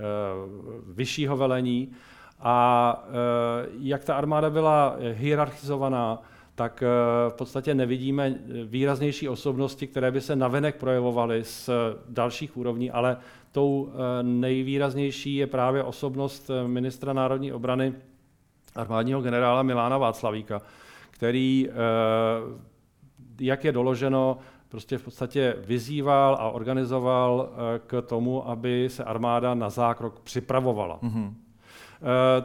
vyššího 0.87 1.37
velení 1.37 1.91
a 2.39 3.07
jak 3.79 4.03
ta 4.03 4.15
armáda 4.15 4.49
byla 4.49 4.95
hierarchizovaná, 5.13 6.21
tak 6.55 6.83
v 7.29 7.33
podstatě 7.33 7.75
nevidíme 7.75 8.35
výraznější 8.65 9.29
osobnosti, 9.29 9.87
které 9.87 10.11
by 10.11 10.21
se 10.21 10.35
navenek 10.35 10.75
projevovaly 10.75 11.43
z 11.43 11.69
dalších 12.09 12.57
úrovní, 12.57 12.91
ale 12.91 13.17
Tou 13.53 13.89
eh, 13.89 14.23
nejvýraznější 14.23 15.35
je 15.35 15.47
právě 15.47 15.83
osobnost 15.83 16.49
eh, 16.49 16.67
ministra 16.67 17.13
národní 17.13 17.53
obrany 17.53 17.93
armádního 18.75 19.21
generála 19.21 19.63
Milána 19.63 19.97
Václavíka, 19.97 20.61
který, 21.11 21.69
eh, 21.69 21.73
jak 23.39 23.63
je 23.63 23.71
doloženo, 23.71 24.37
prostě 24.69 24.97
v 24.97 25.03
podstatě 25.03 25.55
vyzýval 25.57 26.35
a 26.35 26.49
organizoval 26.49 27.49
k 27.87 28.01
tomu, 28.01 28.49
aby 28.49 28.89
se 28.89 29.03
armáda 29.03 29.53
na 29.53 29.69
zákrok 29.69 30.19
připravovala. 30.19 30.99
Mm-hmm. 31.03 31.33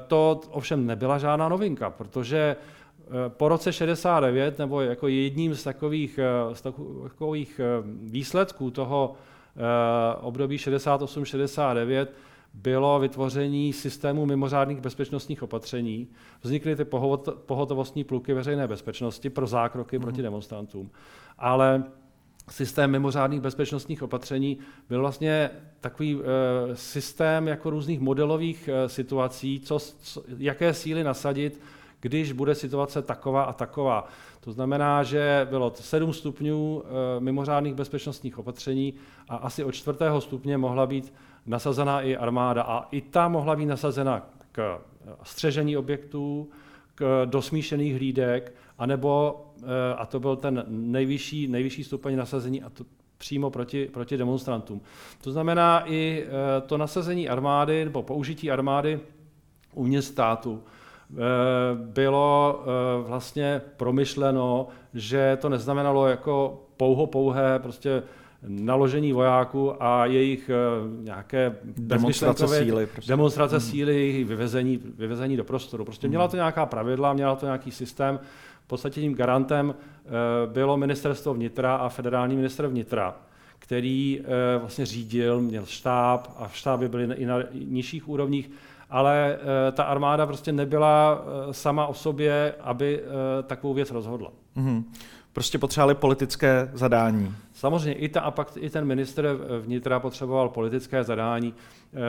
To 0.07 0.41
ovšem 0.51 0.87
nebyla 0.87 1.19
žádná 1.19 1.49
novinka, 1.49 1.91
protože 1.91 2.57
po 3.29 3.49
roce 3.49 3.73
69, 3.73 4.59
nebo 4.59 4.81
jako 4.81 5.09
jedním 5.09 5.55
z 5.55 5.65
takových, 5.65 6.21
z 6.53 6.61
takových 6.61 7.61
výsledků 8.03 8.71
toho 8.71 9.15
období 10.21 10.57
68-69 10.57 12.07
bylo 12.55 12.99
vytvoření 12.99 13.73
systému 13.73 14.27
mimořádných 14.27 14.81
bezpečnostních 14.81 15.43
opatření. 15.43 16.09
Vznikly 16.43 16.77
ty 16.77 16.85
pohotovostní 17.47 18.05
pluky 18.05 18.35
veřejné 18.35 18.69
bezpečnosti 18.69 19.31
pro 19.31 19.47
zákroky 19.47 19.99
mm-hmm. 19.99 20.03
proti 20.03 20.23
demonstrantům. 20.23 20.91
Ale 21.39 21.85
systém 22.51 22.91
mimořádných 22.91 23.41
bezpečnostních 23.41 24.03
opatření 24.03 24.59
byl 24.89 25.01
vlastně 25.01 25.51
takový 25.81 26.21
e, 26.21 26.77
systém 26.77 27.49
jako 27.49 27.71
různých 27.71 28.01
modelových 28.01 28.69
e, 28.69 28.89
situací, 28.89 29.61
co, 29.61 29.79
co, 29.79 30.23
jaké 30.39 30.75
síly 30.75 31.05
nasadit, 31.05 31.61
když 32.01 32.33
bude 32.33 32.55
situace 32.55 33.03
taková 33.03 33.43
a 33.43 33.53
taková. 33.53 34.09
To 34.41 34.53
znamená, 34.53 35.03
že 35.03 35.47
bylo 35.51 35.73
7 35.75 36.13
stupňů 36.13 36.83
eh, 36.85 37.21
mimořádných 37.21 37.75
bezpečnostních 37.75 38.39
opatření 38.39 38.95
a 39.29 39.37
asi 39.37 39.65
od 39.65 39.73
čtvrtého 39.73 40.21
stupně 40.21 40.59
mohla 40.59 40.87
být 40.87 41.13
nasazená 41.47 42.03
i 42.03 42.17
armáda. 42.17 42.63
A 42.63 42.89
i 42.91 43.01
ta 43.01 43.29
mohla 43.29 43.57
být 43.57 43.67
nasazena 43.67 44.31
k 44.53 44.81
střežení 45.23 45.77
objektů, 45.77 46.49
k 46.95 47.23
dosmíšených 47.25 47.95
hlídek, 47.95 48.55
anebo, 48.79 49.45
eh, 49.63 49.95
a 49.97 50.07
to 50.07 50.21
byl 50.21 50.37
ten 50.37 50.65
nejvyšší, 50.69 51.49
nejvyšší 51.49 51.85
stupeň 51.85 52.17
nasazení, 52.17 52.63
a 52.63 52.71
to 52.71 52.85
přímo 53.19 53.51
proti, 53.51 53.87
proti 53.87 54.17
demonstrantům. 54.17 54.81
To 55.21 55.33
znamená 55.33 55.83
i 55.87 56.27
eh, 56.27 56.61
to 56.61 56.77
nasazení 56.79 57.29
armády 57.29 57.85
nebo 57.85 58.03
použití 58.03 58.51
armády 58.51 59.01
uvnitř 59.75 60.07
státu 60.07 60.63
Eh, 60.63 60.78
bylo 61.75 62.61
eh, 62.63 63.09
vlastně 63.09 63.63
promyšleno, 63.77 64.69
že 64.95 65.39
to 65.41 65.49
neznamenalo 65.49 66.07
jako 66.07 66.65
pouho 66.77 67.07
pouhé 67.07 67.59
prostě 67.59 68.03
naložení 68.49 69.13
vojáků 69.13 69.83
a 69.83 70.07
jejich 70.07 70.51
nějaké 71.01 71.57
demonstrace 71.77 72.49
síly, 72.49 72.87
prostě. 72.87 73.13
demonstrace 73.13 73.57
hmm. 73.57 73.67
síly, 73.67 73.95
jejich 73.95 74.27
vyvezení, 74.27 74.81
vyvezení 74.99 75.37
do 75.37 75.45
prostoru. 75.45 75.85
Prostě 75.85 76.09
měla 76.09 76.29
to 76.29 76.37
nějaká 76.37 76.67
pravidla, 76.67 77.13
měla 77.13 77.37
to 77.37 77.47
nějaký 77.47 77.71
systém. 77.71 78.21
V 78.65 78.67
podstatě 78.67 79.01
tím 79.01 79.15
garantem 79.15 79.75
bylo 80.47 80.77
ministerstvo 80.77 81.35
vnitra 81.35 81.77
a 81.77 81.89
federální 81.89 82.37
minister 82.37 82.67
vnitra 82.67 83.17
který 83.59 84.23
vlastně 84.59 84.87
řídil, 84.87 85.41
měl 85.41 85.67
štáb 85.67 86.35
a 86.37 86.49
v 86.49 86.57
štábě 86.57 86.89
byly 86.89 87.15
i 87.15 87.27
na 87.27 87.39
nižších 87.53 88.09
úrovních 88.09 88.51
ale 88.91 89.39
eh, 89.69 89.73
ta 89.73 89.83
armáda 89.83 90.27
prostě 90.27 90.53
nebyla 90.53 91.25
eh, 91.25 91.55
sama 91.55 91.87
o 91.87 91.95
sobě, 91.95 92.55
aby 92.61 93.01
eh, 93.01 93.43
takovou 93.43 93.75
věc 93.75 93.91
rozhodla. 93.91 94.31
Mm-hmm. 94.57 94.85
Prostě 95.33 95.59
potřebovali 95.59 95.95
politické 95.95 96.71
zadání. 96.73 97.35
Samozřejmě 97.53 97.93
i, 97.93 98.09
ta, 98.09 98.21
a 98.21 98.31
pak 98.31 98.53
i 98.57 98.71
ten 98.71 98.85
minister 98.85 99.29
vnitra 99.61 100.01
potřeboval 100.01 100.49
politické 100.49 101.05
zadání. 101.05 101.55
Hmm. 101.93 102.03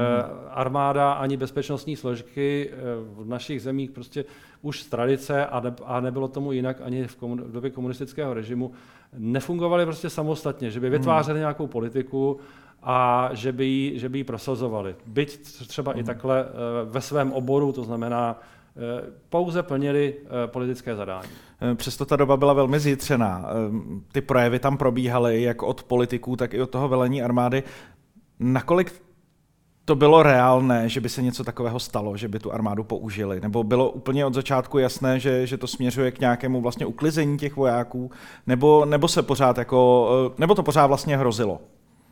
Armáda 0.50 1.12
ani 1.12 1.38
bezpečnostní 1.38 1.96
složky 1.96 2.72
v 3.02 3.28
našich 3.28 3.62
zemích 3.62 3.92
prostě 3.92 4.26
už 4.62 4.82
z 4.82 4.88
tradice 4.88 5.46
a, 5.46 5.60
ne, 5.60 5.74
a 5.86 6.00
nebylo 6.00 6.28
tomu 6.28 6.52
jinak 6.52 6.82
ani 6.82 7.08
v, 7.08 7.16
komun, 7.16 7.42
v 7.42 7.52
době 7.52 7.70
komunistického 7.70 8.34
režimu, 8.34 8.72
nefungovaly 9.18 9.86
prostě 9.86 10.10
samostatně, 10.10 10.72
že 10.72 10.80
by 10.80 10.90
vytvářeli 10.90 11.38
hmm. 11.38 11.42
nějakou 11.42 11.68
politiku 11.68 12.40
a 12.84 13.30
že 13.34 13.52
by 13.52 13.66
ji, 13.66 14.00
že 14.00 14.10
by 14.10 14.18
ji 14.18 14.24
prosazovali. 14.24 14.96
Byť 15.06 15.42
třeba 15.68 15.92
hmm. 15.92 16.02
i 16.02 16.04
takhle 16.04 16.42
eh, 16.42 16.52
ve 16.86 17.02
svém 17.02 17.32
oboru, 17.32 17.72
to 17.72 17.84
znamená, 17.84 18.40
eh, 18.40 19.04
pouze 19.30 19.64
plnili 19.64 20.16
eh, 20.18 20.48
politické 20.48 20.96
zadání. 20.96 21.30
Přesto 21.76 22.06
ta 22.06 22.16
doba 22.16 22.38
byla 22.38 22.54
velmi 22.54 22.80
zjitřená. 22.80 23.46
Ty 24.12 24.22
projevy 24.22 24.60
tam 24.60 24.78
probíhaly 24.78 25.42
jak 25.42 25.64
od 25.64 25.84
politiků, 25.84 26.36
tak 26.36 26.54
i 26.54 26.62
od 26.62 26.70
toho 26.70 26.88
velení 26.88 27.24
armády. 27.24 27.64
Nakolik 28.40 29.02
to 29.86 29.96
bylo 29.96 30.24
reálné, 30.24 30.90
že 30.90 31.02
by 31.02 31.10
se 31.10 31.22
něco 31.22 31.44
takového 31.44 31.80
stalo, 31.80 32.18
že 32.18 32.28
by 32.28 32.40
tu 32.40 32.54
armádu 32.54 32.84
použili? 32.84 33.40
Nebo 33.40 33.64
bylo 33.64 33.90
úplně 33.90 34.26
od 34.26 34.34
začátku 34.34 34.78
jasné, 34.78 35.20
že, 35.20 35.48
že 35.48 35.58
to 35.58 35.68
směřuje 35.68 36.12
k 36.12 36.20
nějakému 36.20 36.62
vlastně 36.62 36.86
uklizení 36.86 37.38
těch 37.38 37.56
vojáků? 37.56 38.12
Nebo, 38.48 38.86
nebo 38.86 39.08
se 39.08 39.22
pořád 39.22 39.58
jako, 39.58 40.10
nebo 40.38 40.56
to 40.56 40.64
pořád 40.64 40.88
vlastně 40.88 41.18
hrozilo? 41.18 41.60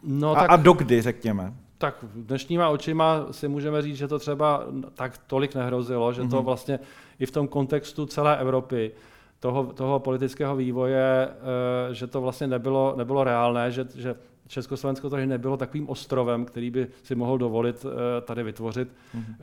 No, 0.03 0.31
a, 0.31 0.39
tak, 0.39 0.49
a 0.49 0.55
dokdy, 0.55 1.01
řekněme? 1.01 1.53
Tak 1.77 2.05
dnešníma 2.15 2.69
očima 2.69 3.25
si 3.31 3.47
můžeme 3.47 3.81
říct, 3.81 3.97
že 3.97 4.07
to 4.07 4.19
třeba 4.19 4.63
tak 4.93 5.17
tolik 5.17 5.55
nehrozilo, 5.55 6.13
že 6.13 6.21
mm-hmm. 6.21 6.29
to 6.29 6.35
mhm. 6.35 6.45
vlastně 6.45 6.79
i 7.19 7.25
v 7.25 7.31
tom 7.31 7.47
kontextu 7.47 8.05
celé 8.05 8.37
Evropy, 8.37 8.91
toho, 9.39 9.65
toho 9.65 9.99
politického 9.99 10.55
vývoje, 10.55 11.27
eh, 11.27 11.93
že 11.93 12.07
to 12.07 12.21
vlastně 12.21 12.47
nebylo, 12.47 12.93
nebylo 12.97 13.23
reálné, 13.23 13.71
že, 13.71 13.85
že 13.95 14.15
Československo 14.47 15.09
tady 15.09 15.27
nebylo 15.27 15.57
takovým 15.57 15.89
ostrovem, 15.89 16.45
který 16.45 16.71
by 16.71 16.87
si 17.03 17.15
mohl 17.15 17.37
dovolit 17.37 17.85
eh, 17.85 18.21
tady 18.21 18.43
vytvořit 18.43 18.89
mm-hmm. 19.15 19.35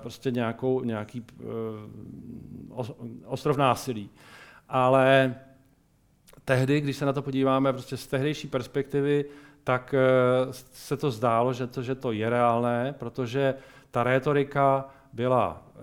prostě 0.00 0.30
nějakou, 0.30 0.84
nějaký 0.84 1.24
ostrov 3.26 3.56
násilí. 3.56 4.10
Ale 4.68 5.34
tehdy, 6.44 6.80
když 6.80 6.96
se 6.96 7.06
na 7.06 7.12
to 7.12 7.22
podíváme 7.22 7.72
prostě 7.72 7.96
z 7.96 8.06
tehdejší 8.06 8.48
perspektivy, 8.48 9.24
tak 9.64 9.94
eh, 9.94 10.52
se 10.72 10.96
to 10.96 11.10
zdálo, 11.10 11.52
že 11.52 11.66
to, 11.66 11.82
že 11.82 11.94
to 11.94 12.12
je 12.12 12.30
reálné, 12.30 12.94
protože 12.98 13.54
ta 13.90 14.04
rétorika 14.04 14.88
byla 15.12 15.62
e, 15.76 15.80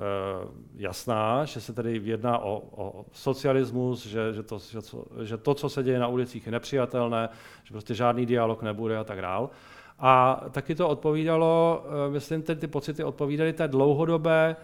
jasná, 0.75 1.45
že 1.45 1.61
se 1.61 1.73
tedy 1.73 2.01
jedná 2.03 2.37
o, 2.37 2.61
o 2.75 3.05
socialismus, 3.11 4.05
že, 4.05 4.33
že, 4.33 4.43
to, 4.43 4.59
že, 4.59 4.79
že 5.23 5.37
to, 5.37 5.53
co 5.53 5.69
se 5.69 5.83
děje 5.83 5.99
na 5.99 6.07
ulicích, 6.07 6.45
je 6.45 6.51
nepřijatelné, 6.51 7.29
že 7.63 7.71
prostě 7.71 7.93
žádný 7.93 8.25
dialog 8.25 8.61
nebude 8.61 8.97
a 8.97 9.03
tak 9.03 9.21
dál. 9.21 9.49
A 9.99 10.43
taky 10.51 10.75
to 10.75 10.89
odpovídalo, 10.89 11.83
e, 12.07 12.11
myslím, 12.11 12.41
ty, 12.41 12.55
ty 12.55 12.67
pocity 12.67 13.03
odpovídaly 13.03 13.53
té 13.53 13.67
dlouhodobé, 13.67 14.55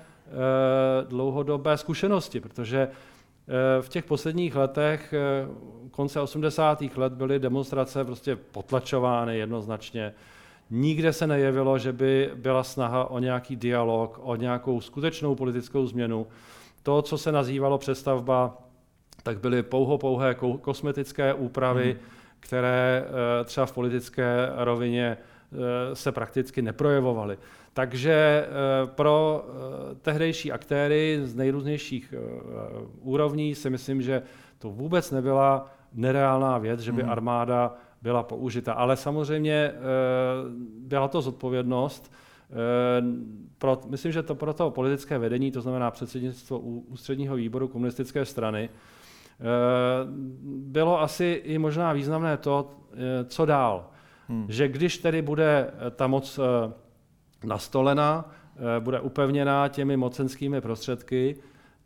dlouhodobé 1.08 1.78
zkušenosti, 1.78 2.40
protože 2.40 2.88
v 3.82 3.90
těch 3.90 4.06
posledních 4.06 4.56
letech 4.56 5.14
konce 5.92 6.22
80. 6.22 6.84
let 6.96 7.14
byly 7.14 7.40
demonstrace 7.40 8.06
prostě 8.06 8.36
potlačovány 8.36 9.38
jednoznačně. 9.38 10.14
Nikde 10.70 11.14
se 11.14 11.28
nejevilo, 11.28 11.78
že 11.78 11.94
by 11.94 12.32
byla 12.36 12.64
snaha 12.64 13.12
o 13.12 13.20
nějaký 13.20 13.56
dialog, 13.56 14.20
o 14.24 14.36
nějakou 14.36 14.82
skutečnou 14.82 15.36
politickou 15.36 15.88
změnu. 15.88 16.28
To, 16.84 17.02
co 17.02 17.18
se 17.18 17.32
nazývalo 17.32 17.78
přestavba, 17.78 18.58
tak 19.24 19.40
byly 19.40 19.64
pouho 19.64 19.98
pouhé 19.98 20.36
kosmetické 20.62 21.34
úpravy, 21.34 21.94
mm. 21.94 22.08
které 22.40 23.06
eh, 23.06 23.44
třeba 23.44 23.66
v 23.66 23.72
politické 23.72 24.50
rovině 24.56 25.18
eh, 25.20 25.31
se 25.94 26.12
prakticky 26.12 26.62
neprojevovaly. 26.62 27.38
Takže 27.74 28.14
eh, 28.14 28.88
pro 28.88 29.46
tehdejší 30.02 30.52
aktéry 30.52 31.20
z 31.24 31.36
nejrůznějších 31.36 32.14
úrovní 33.02 33.56
si 33.56 33.70
myslím, 33.70 34.02
že 34.02 34.22
to 34.60 34.70
vůbec 34.70 35.12
nebyla 35.12 35.70
nereálná 35.94 36.58
věc, 36.58 36.80
že 36.80 36.92
by 36.92 37.02
hmm. 37.02 37.12
armáda 37.12 37.76
byla 38.02 38.24
použita. 38.24 38.74
Ale 38.74 38.98
samozřejmě 38.98 39.54
eh, 39.54 39.74
byla 40.80 41.08
to 41.08 41.22
zodpovědnost. 41.22 42.12
Eh, 42.52 42.56
pro, 43.58 43.82
myslím, 43.88 44.12
že 44.12 44.24
to 44.24 44.36
pro 44.36 44.54
to 44.54 44.72
politické 44.72 45.18
vedení, 45.18 45.52
to 45.52 45.62
znamená 45.62 45.92
předsednictvo 45.92 46.60
ústředního 46.60 47.36
výboru 47.36 47.68
komunistické 47.68 48.26
strany, 48.26 48.70
eh, 48.70 49.44
bylo 50.46 51.02
asi 51.02 51.42
i 51.44 51.58
možná 51.58 51.94
významné 51.94 52.38
to, 52.38 52.72
co 53.26 53.46
dál. 53.46 53.90
Hmm. 54.32 54.46
Že 54.50 54.68
když 54.68 54.98
tedy 54.98 55.22
bude 55.22 55.72
ta 55.96 56.08
moc 56.08 56.40
nastolena, 57.44 58.30
bude 58.80 59.00
upevněná 59.00 59.68
těmi 59.68 59.98
mocenskými 59.98 60.62
prostředky, 60.62 61.36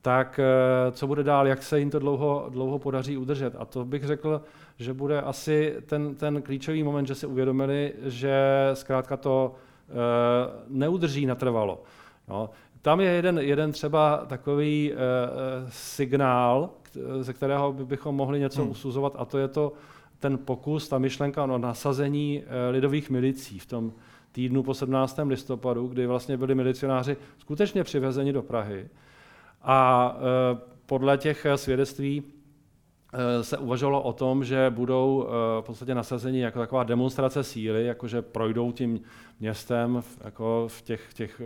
tak 0.02 0.40
eh, 0.40 0.92
co 0.92 1.08
bude 1.08 1.24
dál, 1.24 1.48
jak 1.48 1.64
se 1.64 1.80
jim 1.80 1.90
to 1.90 2.00
dlouho, 2.00 2.46
dlouho 2.50 2.80
podaří 2.80 3.18
udržet. 3.18 3.56
A 3.58 3.66
to 3.66 3.86
bych 3.86 4.04
řekl, 4.04 4.42
že 4.78 4.94
bude 4.94 5.22
asi 5.22 5.76
ten, 5.86 6.16
ten 6.16 6.42
klíčový 6.42 6.84
moment, 6.84 7.06
že 7.06 7.16
si 7.16 7.26
uvědomili, 7.28 7.94
že 8.04 8.70
zkrátka 8.74 9.18
to 9.18 9.56
neudrží 10.68 11.26
natrvalo. 11.26 11.84
No. 12.28 12.50
Tam 12.82 13.02
je 13.02 13.12
jeden, 13.12 13.38
jeden 13.38 13.72
třeba 13.72 14.26
takový 14.28 14.94
signál, 15.70 16.70
ze 17.20 17.34
kterého 17.34 17.74
bychom 17.74 18.16
mohli 18.16 18.40
něco 18.40 18.62
hmm. 18.62 18.72
usuzovat, 18.72 19.14
a 19.18 19.26
to 19.26 19.38
je 19.38 19.48
to 19.48 19.74
ten 20.26 20.38
pokus, 20.38 20.90
ta 20.90 20.98
myšlenka 20.98 21.44
o 21.44 21.58
nasazení 21.58 22.44
e, 22.44 22.70
lidových 22.70 23.10
milicí 23.10 23.60
v 23.60 23.66
tom 23.66 23.94
týdnu 24.32 24.64
po 24.64 24.74
17. 24.74 25.20
listopadu, 25.26 25.88
kdy 25.88 26.08
vlastně 26.08 26.38
byli 26.38 26.56
milicionáři 26.56 27.18
skutečně 27.38 27.84
přivezeni 27.84 28.34
do 28.34 28.42
Prahy 28.42 28.90
a 29.62 30.18
e, 30.18 30.58
podle 30.86 31.18
těch 31.18 31.46
svědectví 31.56 32.24
e, 33.14 33.44
se 33.44 33.58
uvažovalo 33.58 34.02
o 34.02 34.14
tom, 34.14 34.44
že 34.44 34.70
budou 34.70 35.28
v 35.62 35.66
podstatě 35.66 35.96
nasazeni 35.96 36.42
jako 36.42 36.60
taková 36.60 36.84
demonstrace 36.84 37.44
síly, 37.44 37.86
jakože 37.86 38.22
projdou 38.22 38.72
tím 38.72 39.02
městem 39.40 40.04
jako 40.24 40.66
v 40.68 40.82
těch, 40.82 41.14
těch 41.14 41.42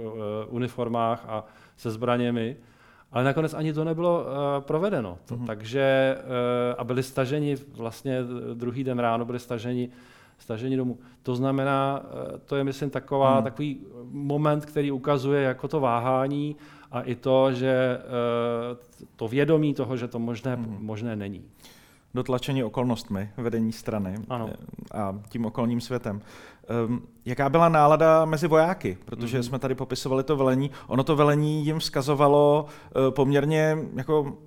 uniformách 0.50 1.26
a 1.28 1.46
se 1.78 1.92
zbraněmi. 1.92 2.58
Ale 3.12 3.24
nakonec 3.24 3.54
ani 3.54 3.74
to 3.74 3.84
nebylo 3.84 4.26
provedeno. 4.60 5.18
To, 5.26 5.36
mm-hmm. 5.36 5.46
Takže 5.46 6.18
a 6.78 6.84
byli 6.84 7.04
staženi 7.04 7.58
vlastně 7.74 8.20
druhý 8.54 8.84
den 8.84 9.00
ráno 9.00 9.26
byli 9.26 9.40
staženi 9.40 9.90
stažení 10.40 10.78
domů. 10.78 10.98
To 11.24 11.36
znamená, 11.36 12.04
to 12.46 12.56
je, 12.56 12.64
myslím, 12.64 12.90
taková, 12.90 13.36
hmm. 13.36 13.44
takový 13.44 13.80
moment, 14.12 14.66
který 14.66 14.92
ukazuje 14.92 15.44
jako 15.44 15.68
to 15.68 15.80
váhání 15.80 16.56
a 16.92 17.02
i 17.02 17.16
to, 17.16 17.52
že 17.52 18.00
eh, 18.00 19.06
to 19.16 19.28
vědomí 19.28 19.74
toho, 19.74 19.98
že 19.98 20.08
to 20.08 20.20
možné, 20.20 20.56
hmm. 20.56 20.78
možné 20.80 21.16
není. 21.16 21.44
Dotlačení 22.14 22.64
okolnostmi 22.64 23.30
vedení 23.38 23.72
strany 23.72 24.16
ano. 24.30 24.50
Eh, 24.52 24.98
a 24.98 25.20
tím 25.30 25.46
okolním 25.46 25.82
světem. 25.82 26.22
Um, 26.88 27.08
jaká 27.26 27.50
byla 27.50 27.70
nálada 27.70 28.26
mezi 28.26 28.48
vojáky? 28.48 28.98
Protože 29.06 29.40
mm-hmm. 29.40 29.44
jsme 29.44 29.60
tady 29.60 29.76
popisovali 29.76 30.24
to 30.24 30.36
velení. 30.36 30.72
Ono 30.88 31.04
to 31.04 31.16
velení 31.16 31.66
jim 31.66 31.80
vzkazovalo 31.80 32.66
uh, 32.66 33.14
poměrně 33.14 33.78
jako 33.96 34.38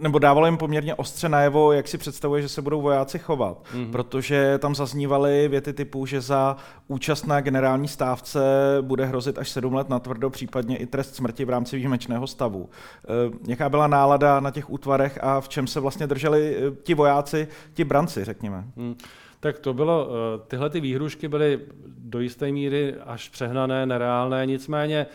nebo 0.00 0.18
dávalo 0.18 0.46
jim 0.46 0.56
poměrně 0.56 0.94
ostře 0.94 1.28
najevo, 1.28 1.72
jak 1.72 1.88
si 1.88 1.98
představuje, 1.98 2.42
že 2.42 2.48
se 2.48 2.62
budou 2.62 2.80
vojáci 2.80 3.18
chovat, 3.18 3.62
mm-hmm. 3.74 3.90
protože 3.90 4.58
tam 4.58 4.74
zaznívaly 4.74 5.48
věty 5.48 5.72
typu, 5.72 6.06
že 6.06 6.20
za 6.20 6.56
účast 6.88 7.26
na 7.26 7.40
generální 7.40 7.88
stávce 7.88 8.40
bude 8.80 9.04
hrozit 9.04 9.38
až 9.38 9.50
sedm 9.50 9.74
let 9.74 9.88
na 9.88 9.98
tvrdo, 9.98 10.30
případně 10.30 10.76
i 10.76 10.86
trest 10.86 11.14
smrti 11.14 11.44
v 11.44 11.50
rámci 11.50 11.76
výjimečného 11.76 12.26
stavu. 12.26 12.68
E, 13.04 13.50
jaká 13.50 13.68
byla 13.68 13.86
nálada 13.86 14.40
na 14.40 14.50
těch 14.50 14.70
útvarech 14.70 15.18
a 15.22 15.40
v 15.40 15.48
čem 15.48 15.66
se 15.66 15.80
vlastně 15.80 16.06
drželi 16.06 16.56
e, 16.56 16.70
ti 16.82 16.94
vojáci, 16.94 17.48
ti 17.74 17.84
branci, 17.84 18.24
řekněme? 18.24 18.64
Mm. 18.76 18.94
Tak 19.40 19.58
to 19.58 19.74
bylo, 19.74 20.08
e, 20.10 20.46
tyhle 20.46 20.70
ty 20.70 20.80
výhrušky 20.80 21.28
byly 21.28 21.60
do 21.86 22.20
jisté 22.20 22.52
míry 22.52 22.94
až 22.94 23.28
přehnané, 23.28 23.86
nereálné, 23.86 24.46
nicméně 24.46 25.06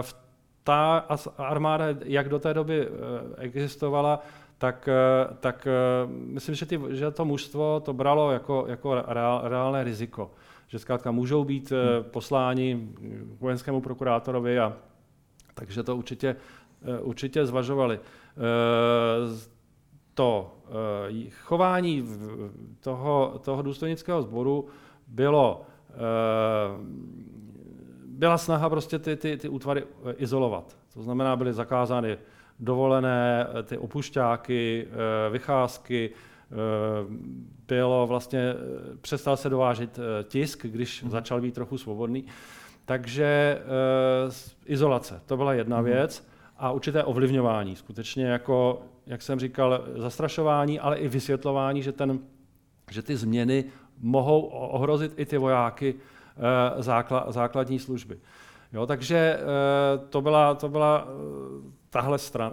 v 0.00 0.14
ta 0.64 1.04
armáda, 1.38 1.84
jak 2.04 2.28
do 2.28 2.38
té 2.38 2.54
doby 2.54 2.88
eh, 2.88 2.90
existovala, 3.36 4.22
tak, 4.58 4.88
tak 5.40 5.68
myslím, 6.10 6.54
že, 6.54 6.66
ty, 6.66 6.80
že 6.90 7.10
to 7.10 7.24
mužstvo 7.24 7.80
to 7.80 7.92
bralo 7.92 8.32
jako, 8.32 8.64
jako 8.68 8.94
reál, 9.06 9.40
reálné 9.44 9.84
riziko. 9.84 10.30
Že 10.68 10.78
zkrátka 10.78 11.10
můžou 11.10 11.44
být 11.44 11.70
hmm. 11.70 12.04
posláni 12.10 12.88
vojenskému 13.40 13.80
prokurátorovi 13.80 14.58
a 14.58 14.76
takže 15.54 15.82
to 15.82 15.96
určitě, 15.96 16.36
určitě 17.00 17.46
zvažovali. 17.46 18.00
To 20.20 20.52
chování 21.30 22.04
toho, 22.80 23.40
toho 23.44 23.62
důstojnického 23.62 24.22
sboru 24.22 24.66
bylo 25.06 25.62
byla 28.20 28.38
snaha 28.38 28.70
prostě 28.70 28.98
ty, 28.98 29.16
ty, 29.16 29.36
ty 29.36 29.48
útvary 29.48 29.82
eh, 29.82 30.12
izolovat. 30.12 30.76
To 30.94 31.02
znamená, 31.02 31.36
byly 31.36 31.52
zakázány 31.52 32.18
dovolené, 32.58 33.46
eh, 33.58 33.62
ty 33.62 33.78
opušťáky, 33.78 34.86
eh, 34.86 35.30
vycházky, 35.30 36.10
bylo 37.66 38.06
vlastně, 38.06 38.54
přestal 39.00 39.36
se 39.36 39.48
dovážet 39.48 39.98
tisk, 40.24 40.66
když 40.66 41.02
mm. 41.02 41.10
začal 41.10 41.40
být 41.40 41.54
trochu 41.54 41.78
svobodný. 41.78 42.24
Takže 42.84 43.58
izolace, 44.66 45.20
to 45.26 45.36
byla 45.36 45.54
jedna 45.54 45.78
mm. 45.78 45.84
věc 45.84 46.28
a 46.58 46.72
určité 46.72 47.04
ovlivňování, 47.04 47.76
skutečně 47.76 48.26
jako, 48.26 48.82
jak 49.10 49.22
jsem 49.22 49.40
říkal, 49.40 49.84
zastrašování, 49.96 50.80
ale 50.80 50.98
i 50.98 51.08
vysvětlování, 51.08 51.82
že, 51.82 51.92
ten, 51.92 52.18
že 52.90 53.02
ty 53.02 53.16
změny 53.16 53.64
mohou 53.98 54.42
ohrozit 54.42 55.12
i 55.16 55.26
ty 55.26 55.38
vojáky, 55.38 55.94
Eh, 56.40 56.82
základní 57.28 57.78
služby. 57.78 58.18
Jo, 58.72 58.86
takže 58.86 59.16
eh, 59.16 59.98
to 60.08 60.20
byla, 60.20 60.54
to 60.54 60.68
byla 60.68 61.08
eh, 61.08 61.72
tahle, 61.90 62.18
stran, 62.18 62.52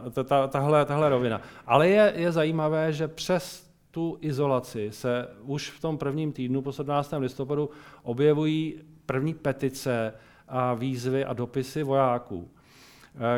tahle, 0.50 0.86
tahle 0.86 1.10
rovina. 1.10 1.42
Ale 1.66 1.90
je, 1.90 2.14
je 2.16 2.32
zajímavé, 2.32 2.94
že 2.94 3.08
přes 3.08 3.68
tu 3.92 4.18
izolaci 4.22 4.90
se 4.92 5.28
už 5.42 5.72
v 5.72 5.82
tom 5.82 5.98
prvním 5.98 6.32
týdnu 6.32 6.62
po 6.62 6.72
17. 6.72 7.14
listopadu 7.18 7.70
objevují 8.04 8.76
první 9.06 9.34
petice 9.34 10.14
a 10.48 10.74
výzvy 10.74 11.26
a 11.26 11.34
dopisy 11.34 11.84
vojáků, 11.84 12.50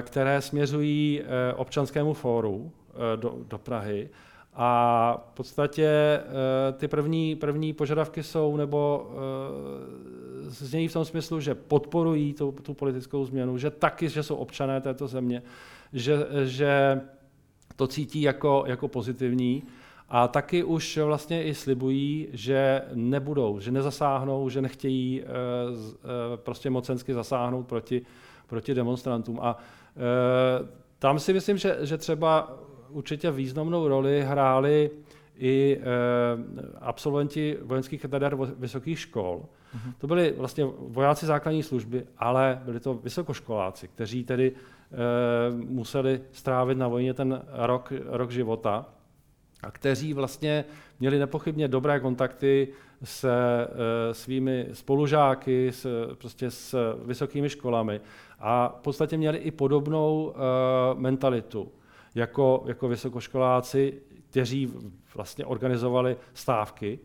které 0.01 0.41
směřují 0.41 1.23
občanskému 1.55 2.13
fóru 2.13 2.71
do, 3.15 3.37
do 3.47 3.57
Prahy 3.57 4.09
a 4.61 5.23
v 5.31 5.33
podstatě 5.33 5.87
eh, 5.87 6.71
ty 6.71 6.87
první, 6.87 7.35
první 7.35 7.73
požadavky 7.73 8.23
jsou, 8.23 8.57
nebo 8.57 9.09
eh, 9.11 10.49
znějí 10.49 10.87
v 10.87 10.93
tom 10.93 11.05
smyslu, 11.05 11.39
že 11.39 11.55
podporují 11.55 12.33
tu, 12.33 12.51
tu 12.51 12.73
politickou 12.73 13.25
změnu, 13.25 13.57
že 13.57 13.69
taky, 13.69 14.09
že 14.09 14.23
jsou 14.23 14.35
občané 14.35 14.81
této 14.81 15.07
země, 15.07 15.43
že, 15.93 16.27
že 16.43 17.01
to 17.75 17.87
cítí 17.87 18.21
jako, 18.21 18.63
jako 18.67 18.87
pozitivní 18.87 19.63
a 20.09 20.27
taky 20.27 20.63
už 20.63 20.97
vlastně 20.97 21.43
i 21.43 21.53
slibují, 21.53 22.27
že 22.33 22.81
nebudou, 22.93 23.59
že 23.59 23.71
nezasáhnou, 23.71 24.49
že 24.49 24.61
nechtějí 24.61 25.21
eh, 25.21 25.27
prostě 26.35 26.69
mocensky 26.69 27.13
zasáhnout 27.13 27.67
proti, 27.67 28.01
proti 28.47 28.73
demonstrantům. 28.73 29.39
A 29.41 29.57
tam 30.99 31.19
si 31.19 31.33
myslím, 31.33 31.57
že, 31.57 31.77
že 31.81 31.97
třeba 31.97 32.59
určitě 32.91 33.31
významnou 33.31 33.87
roli 33.87 34.23
hráli 34.23 34.91
i 35.39 35.79
e, 35.81 35.85
absolventi 36.81 37.57
vojenských 37.61 38.01
katedr 38.01 38.37
vysokých 38.57 38.99
škol. 38.99 39.45
Mm-hmm. 39.75 39.93
To 39.97 40.07
byli 40.07 40.33
vlastně 40.37 40.65
vojáci 40.79 41.25
základní 41.25 41.63
služby, 41.63 42.05
ale 42.17 42.61
byli 42.65 42.79
to 42.79 42.93
vysokoškoláci, 42.93 43.87
kteří 43.87 44.23
tedy 44.23 44.51
e, 44.51 44.55
museli 45.51 46.21
strávit 46.31 46.77
na 46.77 46.87
vojně 46.87 47.13
ten 47.13 47.41
rok, 47.51 47.93
rok 48.05 48.31
života 48.31 48.85
a 49.63 49.71
kteří 49.71 50.13
vlastně 50.13 50.65
měli 50.99 51.19
nepochybně 51.19 51.67
dobré 51.67 51.99
kontakty 51.99 52.67
se 53.03 53.67
e, 53.67 54.13
svými 54.13 54.67
spolužáky, 54.73 55.71
s, 55.71 55.87
prostě 56.15 56.51
s 56.51 56.95
vysokými 57.05 57.49
školami 57.49 58.01
a 58.39 58.75
v 58.79 58.81
podstatě 58.81 59.17
měli 59.17 59.37
i 59.37 59.51
podobnou 59.51 60.33
e, 60.33 60.39
mentalitu 60.99 61.71
jako, 62.15 62.63
jako 62.67 62.87
vysokoškoláci, 62.87 64.01
kteří 64.29 64.73
vlastně 65.15 65.45
organizovali 65.45 66.17
stávky. 66.33 66.99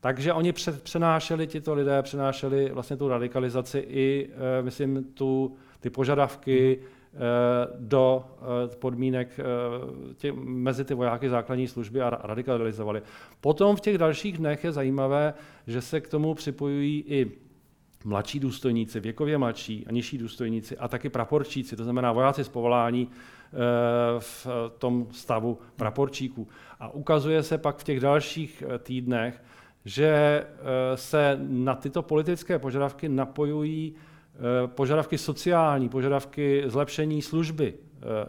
Takže 0.00 0.32
oni 0.32 0.52
přenášeli, 0.82 1.46
tito 1.46 1.74
lidé 1.74 2.02
přenášeli 2.02 2.70
vlastně 2.72 2.96
tu 2.96 3.08
radikalizaci 3.08 3.78
i, 3.78 4.30
e, 4.58 4.62
myslím, 4.62 5.04
tu, 5.04 5.56
ty 5.80 5.90
požadavky 5.90 6.78
e, 6.78 7.18
do 7.78 8.24
e, 8.72 8.76
podmínek 8.76 9.40
tě, 10.16 10.32
mezi 10.42 10.84
ty 10.84 10.94
vojáky 10.94 11.28
základní 11.28 11.68
služby 11.68 12.00
a 12.00 12.10
radikalizovali. 12.10 13.02
Potom 13.40 13.76
v 13.76 13.80
těch 13.80 13.98
dalších 13.98 14.38
dnech 14.38 14.64
je 14.64 14.72
zajímavé, 14.72 15.34
že 15.66 15.80
se 15.80 16.00
k 16.00 16.08
tomu 16.08 16.34
připojují 16.34 17.04
i 17.06 17.30
mladší 18.04 18.40
důstojníci, 18.40 19.00
věkově 19.00 19.38
mladší 19.38 19.86
a 19.86 19.92
nižší 19.92 20.18
důstojníci 20.18 20.76
a 20.76 20.88
taky 20.88 21.08
praporčíci, 21.08 21.76
to 21.76 21.84
znamená 21.84 22.12
vojáci 22.12 22.44
z 22.44 22.48
povolání, 22.48 23.08
v 24.18 24.46
tom 24.78 25.06
stavu 25.10 25.58
praporčíků. 25.76 26.48
A 26.80 26.88
ukazuje 26.88 27.42
se 27.42 27.58
pak 27.58 27.76
v 27.76 27.84
těch 27.84 28.00
dalších 28.00 28.62
eh, 28.66 28.78
týdnech, 28.78 29.42
že 29.84 30.06
eh, 30.06 30.96
se 30.96 31.38
na 31.40 31.74
tyto 31.74 32.02
politické 32.02 32.58
požadavky 32.58 33.08
napojují 33.08 33.94
požadavky 34.66 35.18
sociální, 35.18 35.88
požadavky 35.88 36.62
zlepšení 36.66 37.22
služby. 37.22 37.74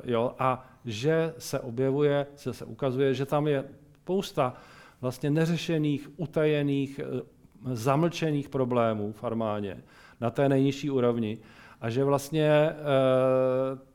Jo? 0.03 0.35
A 0.39 0.67
že 0.85 1.33
se 1.37 1.59
objevuje, 1.59 2.27
se, 2.35 2.53
se 2.53 2.65
ukazuje, 2.65 3.13
že 3.13 3.25
tam 3.25 3.47
je 3.47 3.63
spousta 4.01 4.53
vlastně 5.01 5.29
neřešených, 5.29 6.09
utajených, 6.17 6.99
zamlčených 7.71 8.49
problémů 8.49 9.11
v 9.11 9.23
armádě 9.23 9.77
na 10.21 10.29
té 10.29 10.49
nejnižší 10.49 10.89
úrovni 10.89 11.37
a 11.81 11.89
že 11.89 12.03
vlastně 12.03 12.49
eh, 12.49 12.75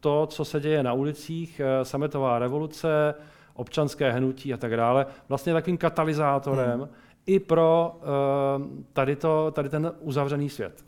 to, 0.00 0.26
co 0.26 0.44
se 0.44 0.60
děje 0.60 0.82
na 0.82 0.92
ulicích, 0.92 1.60
eh, 1.60 1.84
sametová 1.84 2.38
revoluce, 2.38 3.14
občanské 3.54 4.12
hnutí 4.12 4.54
a 4.54 4.56
tak 4.56 4.76
dále, 4.76 5.06
vlastně 5.28 5.52
takovým 5.52 5.78
katalyzátorem 5.78 6.80
hmm. 6.80 6.88
i 7.26 7.40
pro 7.40 7.96
eh, 8.00 8.84
tady, 8.92 9.16
to, 9.16 9.50
tady 9.50 9.68
ten 9.68 9.92
uzavřený 10.00 10.50
svět. 10.50 10.84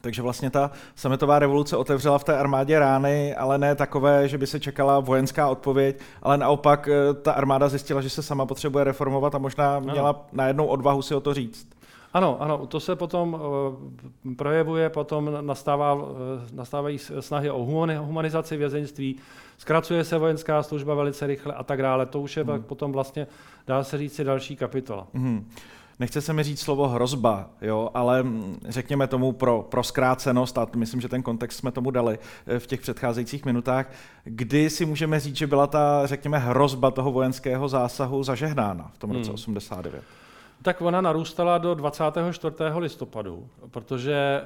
Takže 0.00 0.22
vlastně 0.22 0.50
ta 0.50 0.70
sametová 0.94 1.38
revoluce 1.38 1.76
otevřela 1.76 2.18
v 2.18 2.24
té 2.24 2.38
armádě 2.38 2.78
rány, 2.78 3.34
ale 3.34 3.58
ne 3.58 3.74
takové, 3.74 4.28
že 4.28 4.38
by 4.38 4.46
se 4.46 4.60
čekala 4.60 5.00
vojenská 5.00 5.48
odpověď, 5.48 6.00
ale 6.22 6.38
naopak 6.38 6.88
ta 7.22 7.32
armáda 7.32 7.68
zjistila, 7.68 8.00
že 8.00 8.10
se 8.10 8.22
sama 8.22 8.46
potřebuje 8.46 8.84
reformovat 8.84 9.34
a 9.34 9.38
možná 9.38 9.80
měla 9.80 10.26
najednou 10.32 10.66
odvahu 10.66 11.02
si 11.02 11.14
o 11.14 11.20
to 11.20 11.34
říct. 11.34 11.75
Ano, 12.16 12.42
ano, 12.42 12.66
to 12.66 12.80
se 12.80 12.96
potom 12.96 13.34
uh, 13.34 14.34
projevuje, 14.34 14.90
potom 14.90 15.30
nastává, 15.40 15.94
uh, 15.94 16.10
nastávají 16.52 16.98
snahy 17.20 17.50
o 17.50 17.64
humanizaci 18.00 18.56
vězeňství, 18.56 19.16
zkracuje 19.58 20.04
se 20.04 20.18
vojenská 20.18 20.62
služba 20.62 20.94
velice 20.94 21.26
rychle 21.26 21.54
a 21.54 21.62
tak 21.62 21.82
dále. 21.82 22.06
To 22.06 22.20
už 22.20 22.36
je 22.36 22.44
hmm. 22.44 22.62
potom 22.62 22.92
vlastně, 22.92 23.26
dá 23.66 23.84
se 23.84 23.98
říct, 23.98 24.14
si 24.14 24.24
další 24.24 24.56
kapitola. 24.56 25.06
Hmm. 25.14 25.50
Nechce 25.98 26.20
se 26.20 26.32
mi 26.32 26.42
říct 26.42 26.60
slovo 26.60 26.88
hrozba, 26.88 27.50
jo, 27.62 27.90
ale 27.94 28.22
mm, 28.22 28.58
řekněme 28.68 29.06
tomu 29.06 29.32
pro, 29.32 29.62
pro 29.62 29.82
zkrácenost, 29.82 30.58
a 30.58 30.68
myslím, 30.76 31.00
že 31.00 31.08
ten 31.08 31.22
kontext 31.22 31.58
jsme 31.58 31.72
tomu 31.72 31.90
dali 31.90 32.18
eh, 32.46 32.58
v 32.58 32.66
těch 32.66 32.80
předcházejících 32.80 33.44
minutách, 33.44 33.92
kdy 34.24 34.70
si 34.70 34.86
můžeme 34.86 35.20
říct, 35.20 35.36
že 35.36 35.46
byla 35.46 35.66
ta, 35.66 36.06
řekněme, 36.06 36.38
hrozba 36.38 36.90
toho 36.90 37.12
vojenského 37.12 37.68
zásahu 37.68 38.22
zažehnána 38.22 38.90
v 38.94 38.98
tom 38.98 39.10
roce 39.10 39.28
hmm. 39.28 39.34
89. 39.34 40.02
Tak 40.62 40.82
ona 40.82 41.00
narůstala 41.00 41.58
do 41.58 41.74
24. 41.74 42.54
listopadu, 42.78 43.48
protože 43.70 44.40
eh, 44.42 44.44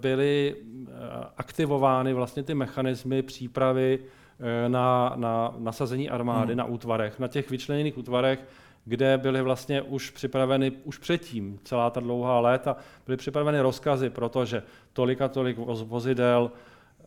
byly 0.00 0.56
eh, 0.56 0.90
aktivovány 1.36 2.14
vlastně 2.14 2.42
ty 2.42 2.54
mechanismy 2.54 3.22
přípravy 3.22 3.98
eh, 3.98 4.68
na, 4.68 5.12
na 5.16 5.54
nasazení 5.58 6.10
armády 6.10 6.52
hmm. 6.52 6.58
na 6.58 6.64
útvarech, 6.64 7.18
na 7.18 7.28
těch 7.28 7.50
vyčleněných 7.50 7.98
útvarech, 7.98 8.44
kde 8.84 9.18
byly 9.18 9.42
vlastně 9.42 9.82
už 9.82 10.10
připraveny 10.10 10.72
už 10.84 10.98
předtím 10.98 11.58
celá 11.64 11.90
ta 11.90 12.00
dlouhá 12.00 12.40
léta, 12.40 12.76
byly 13.06 13.16
připraveny 13.16 13.60
rozkazy, 13.60 14.10
protože 14.10 14.62
tolik 14.92 15.20
a 15.20 15.28
tolik 15.28 15.58
vozidel, 15.84 16.50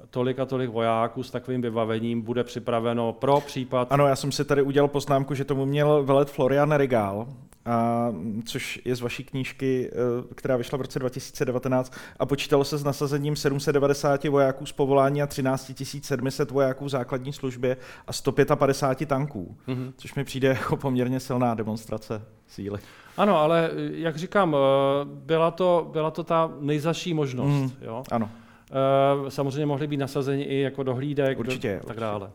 tolik 0.10 0.40
a 0.40 0.46
tolik 0.46 0.70
vojáků 0.70 1.24
s 1.24 1.32
takovým 1.32 1.62
vybavením 1.62 2.22
bude 2.22 2.44
připraveno 2.44 3.14
pro 3.14 3.42
případ. 3.42 3.92
Ano, 3.92 4.08
já 4.08 4.16
jsem 4.16 4.32
si 4.32 4.46
tady 4.46 4.62
udělal 4.62 4.88
poznámku, 4.88 5.34
že 5.34 5.46
tomu 5.46 5.66
měl 5.66 6.04
velet 6.04 6.30
Florian 6.30 6.76
Rigal, 6.76 7.28
a, 7.68 8.14
což 8.46 8.80
je 8.86 8.96
z 8.96 9.02
vaší 9.02 9.24
knížky, 9.24 9.90
eh, 9.92 10.34
která 10.36 10.58
vyšla 10.58 10.78
v 10.78 10.82
roce 10.82 11.00
2019 11.00 11.94
a 12.20 12.26
počítalo 12.26 12.64
se 12.64 12.78
s 12.78 12.84
nasazením 12.84 13.36
790 13.36 14.30
vojáků 14.30 14.66
z 14.66 14.72
povolání 14.72 15.22
a 15.22 15.28
13 15.28 15.72
700 16.02 16.52
vojáků 16.52 16.86
v 16.86 16.90
základní 16.90 17.34
službě 17.34 17.78
a 18.08 18.14
155 18.14 19.10
tanků, 19.10 19.58
mm-hmm. 19.68 19.94
což 19.98 20.16
mi 20.16 20.24
přijde 20.24 20.48
jako 20.62 20.78
poměrně 20.78 21.20
silná 21.20 21.54
demonstrace 21.56 22.22
síly. 22.48 22.80
Ano, 23.18 23.38
ale 23.38 23.72
jak 23.92 24.16
říkám, 24.16 24.56
eh, 24.56 25.06
byla 25.06 25.52
to, 25.52 25.90
byla 25.92 26.12
to 26.12 26.24
ta 26.24 26.52
nejzaší 26.60 27.14
možnost. 27.14 27.62
Mm, 27.62 27.72
jo? 27.82 28.04
Ano. 28.12 28.30
Eh, 28.72 29.32
samozřejmě 29.32 29.66
mohli 29.66 29.88
být 29.88 29.98
nasazeni 29.98 30.44
i 30.44 30.60
jako 30.60 30.84
dohlídek 30.84 31.40
určitě, 31.40 31.80
do, 31.82 31.88
tak 31.88 32.00
dále. 32.00 32.30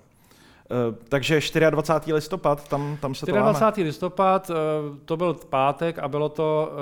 Takže 1.08 1.40
24. 1.70 2.14
listopad, 2.14 2.68
tam, 2.68 2.98
tam 3.00 3.14
se 3.14 3.26
24. 3.26 3.38
to 3.38 3.42
24. 3.42 3.87
listopad, 3.87 4.50
to 5.04 5.16
byl 5.16 5.35
pátek 5.35 5.98
a 5.98 6.08
bylo 6.08 6.28
to 6.28 6.72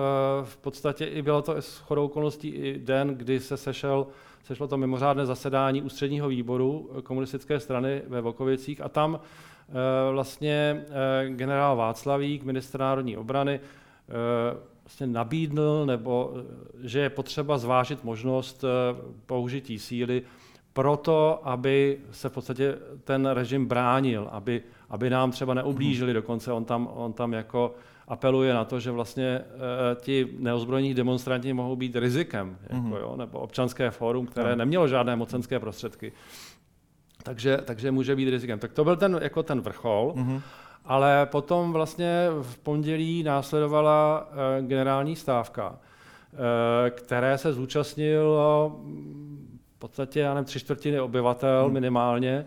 v 0.44 0.56
podstatě 0.56 1.04
i 1.04 1.22
bylo 1.22 1.42
to 1.42 1.56
s 1.56 1.78
chodou 1.78 2.04
okolností 2.04 2.48
i 2.48 2.78
den, 2.78 3.08
kdy 3.08 3.40
se 3.40 3.56
sešel 3.56 4.06
sešlo 4.44 4.68
to 4.68 4.76
mimořádné 4.76 5.26
zasedání 5.26 5.82
ústředního 5.82 6.28
výboru 6.28 6.90
komunistické 7.02 7.60
strany 7.60 8.02
ve 8.08 8.20
Vokovicích 8.20 8.80
a 8.80 8.88
tam 8.88 9.20
vlastně 10.12 10.84
generál 11.28 11.76
Václavík, 11.76 12.42
ministr 12.42 12.80
národní 12.80 13.16
obrany, 13.16 13.60
vlastně 14.84 15.06
nabídl, 15.06 15.86
nebo 15.86 16.34
že 16.82 17.00
je 17.00 17.10
potřeba 17.10 17.58
zvážit 17.58 18.04
možnost 18.04 18.64
použití 19.26 19.78
síly 19.78 20.22
proto, 20.72 21.40
aby 21.42 21.98
se 22.10 22.28
v 22.28 22.32
podstatě 22.32 22.78
ten 23.04 23.26
režim 23.26 23.66
bránil, 23.66 24.28
aby, 24.32 24.62
aby 24.90 25.10
nám 25.10 25.30
třeba 25.30 25.54
neublížili, 25.54 26.12
dokonce 26.12 26.52
on 26.52 26.64
tam, 26.64 26.88
on 26.94 27.12
tam 27.12 27.32
jako 27.32 27.74
apeluje 28.08 28.54
na 28.54 28.64
to, 28.64 28.80
že 28.80 28.90
vlastně 28.90 29.26
e, 29.26 29.44
ti 30.00 30.28
neozbrojení 30.38 30.94
demonstranti 30.94 31.52
mohou 31.52 31.76
být 31.76 31.96
rizikem, 31.96 32.56
jako, 32.62 32.74
mm-hmm. 32.74 32.96
jo, 33.00 33.14
nebo 33.16 33.38
občanské 33.38 33.90
fórum, 33.90 34.26
které 34.26 34.56
nemělo 34.56 34.88
žádné 34.88 35.16
mocenské 35.16 35.58
prostředky. 35.58 36.12
Takže, 37.22 37.58
takže 37.64 37.90
může 37.90 38.16
být 38.16 38.30
rizikem. 38.30 38.58
Tak 38.58 38.72
to 38.72 38.84
byl 38.84 38.96
ten, 38.96 39.18
jako 39.22 39.42
ten 39.42 39.60
vrchol, 39.60 40.14
mm-hmm. 40.16 40.40
ale 40.84 41.26
potom 41.26 41.72
vlastně 41.72 42.26
v 42.42 42.58
pondělí 42.58 43.22
následovala 43.22 44.28
e, 44.58 44.62
generální 44.62 45.16
stávka, 45.16 45.78
e, 46.86 46.90
které 46.90 47.38
se 47.38 47.52
zúčastnilo 47.52 48.80
podstatě, 49.80 50.20
já 50.20 50.34
nevím, 50.34 50.44
tři 50.44 50.60
čtvrtiny 50.60 51.00
obyvatel 51.00 51.64
hmm. 51.64 51.72
minimálně 51.72 52.46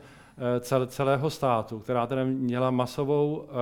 eh, 0.58 0.88
celého 0.88 1.30
státu, 1.30 1.80
která 1.80 2.08
tedy 2.08 2.26
měla 2.26 2.72
masovou 2.72 3.46
eh, 3.46 3.54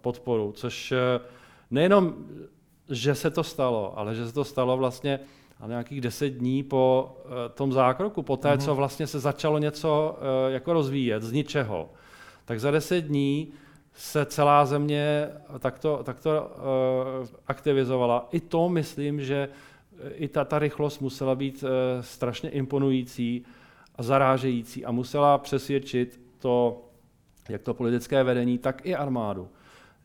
podporu, 0.00 0.52
což 0.52 0.92
eh, 0.92 1.20
nejenom, 1.70 2.14
že 2.90 3.14
se 3.14 3.30
to 3.30 3.44
stalo, 3.44 3.98
ale 3.98 4.14
že 4.14 4.26
se 4.26 4.34
to 4.34 4.44
stalo 4.44 4.76
vlastně 4.76 5.20
a 5.60 5.66
nějakých 5.66 6.00
deset 6.00 6.30
dní 6.30 6.62
po 6.62 7.16
tom 7.54 7.72
zákroku, 7.72 8.22
po 8.22 8.36
té, 8.36 8.50
hmm. 8.50 8.58
co 8.58 8.74
vlastně 8.74 9.06
se 9.06 9.20
začalo 9.20 9.58
něco 9.58 10.18
jako 10.48 10.72
rozvíjet 10.72 11.22
z 11.22 11.32
ničeho, 11.32 11.90
tak 12.44 12.60
za 12.60 12.70
deset 12.70 13.00
dní 13.00 13.52
se 13.94 14.26
celá 14.26 14.66
země 14.66 15.28
takto, 15.58 16.00
takto 16.02 16.50
aktivizovala. 17.46 18.28
I 18.32 18.40
to 18.40 18.68
myslím, 18.68 19.20
že 19.20 19.48
i 20.14 20.28
ta, 20.28 20.44
ta 20.44 20.58
rychlost 20.58 21.00
musela 21.00 21.34
být 21.34 21.64
e, 21.64 22.02
strašně 22.02 22.50
imponující 22.50 23.44
a 23.96 24.02
zarážející 24.02 24.84
a 24.84 24.92
musela 24.92 25.38
přesvědčit 25.38 26.20
to, 26.38 26.84
jak 27.48 27.62
to 27.62 27.74
politické 27.74 28.24
vedení, 28.24 28.58
tak 28.58 28.86
i 28.86 28.94
armádu, 28.94 29.48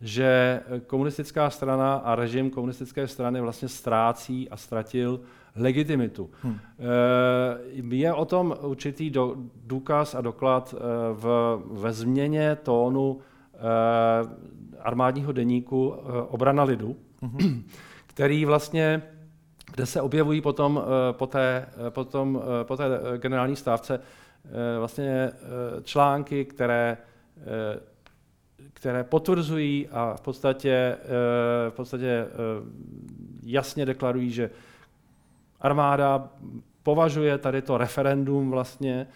že 0.01 0.61
komunistická 0.87 1.49
strana 1.49 1.95
a 1.95 2.15
režim 2.15 2.49
komunistické 2.49 3.07
strany 3.07 3.41
vlastně 3.41 3.67
ztrácí 3.67 4.49
a 4.49 4.57
ztratil 4.57 5.19
legitimitu. 5.55 6.29
Hmm. 6.41 6.59
Je 7.89 8.13
o 8.13 8.25
tom 8.25 8.55
určitý 8.61 9.09
do, 9.09 9.35
důkaz 9.65 10.15
a 10.15 10.21
doklad 10.21 10.75
eh, 10.77 10.79
v, 11.13 11.57
ve 11.71 11.93
změně 11.93 12.57
tónu 12.63 13.19
armádního 14.79 15.31
deníku 15.31 15.89
Obrana 16.27 16.63
lidu, 16.63 16.95
hmm. 17.21 17.63
který 18.07 18.45
vlastně 18.45 19.01
kde 19.71 19.85
se 19.85 20.01
objevují 20.01 20.41
potom 20.41 20.81
eh, 20.83 21.13
po 21.13 21.27
té, 21.27 21.67
eh, 21.87 21.89
potom, 21.89 22.41
eh, 22.43 22.63
po 22.63 22.77
té 22.77 22.83
generální 23.17 23.55
stávce 23.55 23.99
vlastně 24.79 25.31
články, 25.83 26.45
které, 26.45 26.97
které 28.73 29.03
potvrzují 29.03 29.87
a 29.91 30.13
v 30.17 30.21
podstatě, 30.21 30.97
v 31.69 31.73
podstatě 31.73 32.27
jasně 33.43 33.85
deklarují, 33.85 34.31
že 34.31 34.49
armáda 35.61 36.29
považuje 36.83 37.37
tady 37.37 37.61
to 37.61 37.77
referendum 37.77 38.51
vlastně 38.51 39.07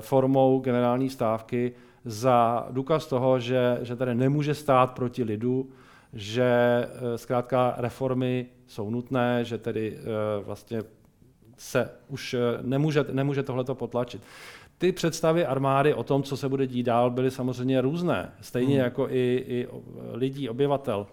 formou 0.00 0.60
generální 0.60 1.10
stávky 1.10 1.72
za 2.04 2.66
důkaz 2.70 3.06
toho, 3.06 3.40
že, 3.40 3.78
že 3.82 3.96
tady 3.96 4.14
nemůže 4.14 4.54
stát 4.54 4.90
proti 4.90 5.24
lidu, 5.24 5.70
že 6.12 6.44
eh, 6.44 7.18
zkrátka 7.18 7.74
reformy 7.76 8.46
jsou 8.66 8.90
nutné, 8.90 9.44
že 9.44 9.58
tedy 9.58 9.98
eh, 9.98 10.04
vlastně 10.44 10.82
se 11.58 11.90
už 12.08 12.34
eh, 12.34 12.38
nemůže, 12.62 13.04
nemůže 13.12 13.42
tohleto 13.42 13.74
potlačit. 13.74 14.22
Ty 14.78 14.92
představy 14.92 15.46
armády 15.46 15.94
o 15.94 16.02
tom, 16.02 16.22
co 16.22 16.36
se 16.36 16.48
bude 16.48 16.66
dít 16.66 16.82
dál, 16.82 17.10
byly 17.10 17.30
samozřejmě 17.30 17.80
různé. 17.80 18.32
Stejně 18.40 18.74
hmm. 18.74 18.84
jako 18.84 19.08
i, 19.10 19.44
i 19.48 19.68
lidí, 20.12 20.48
obyvatel. 20.48 21.06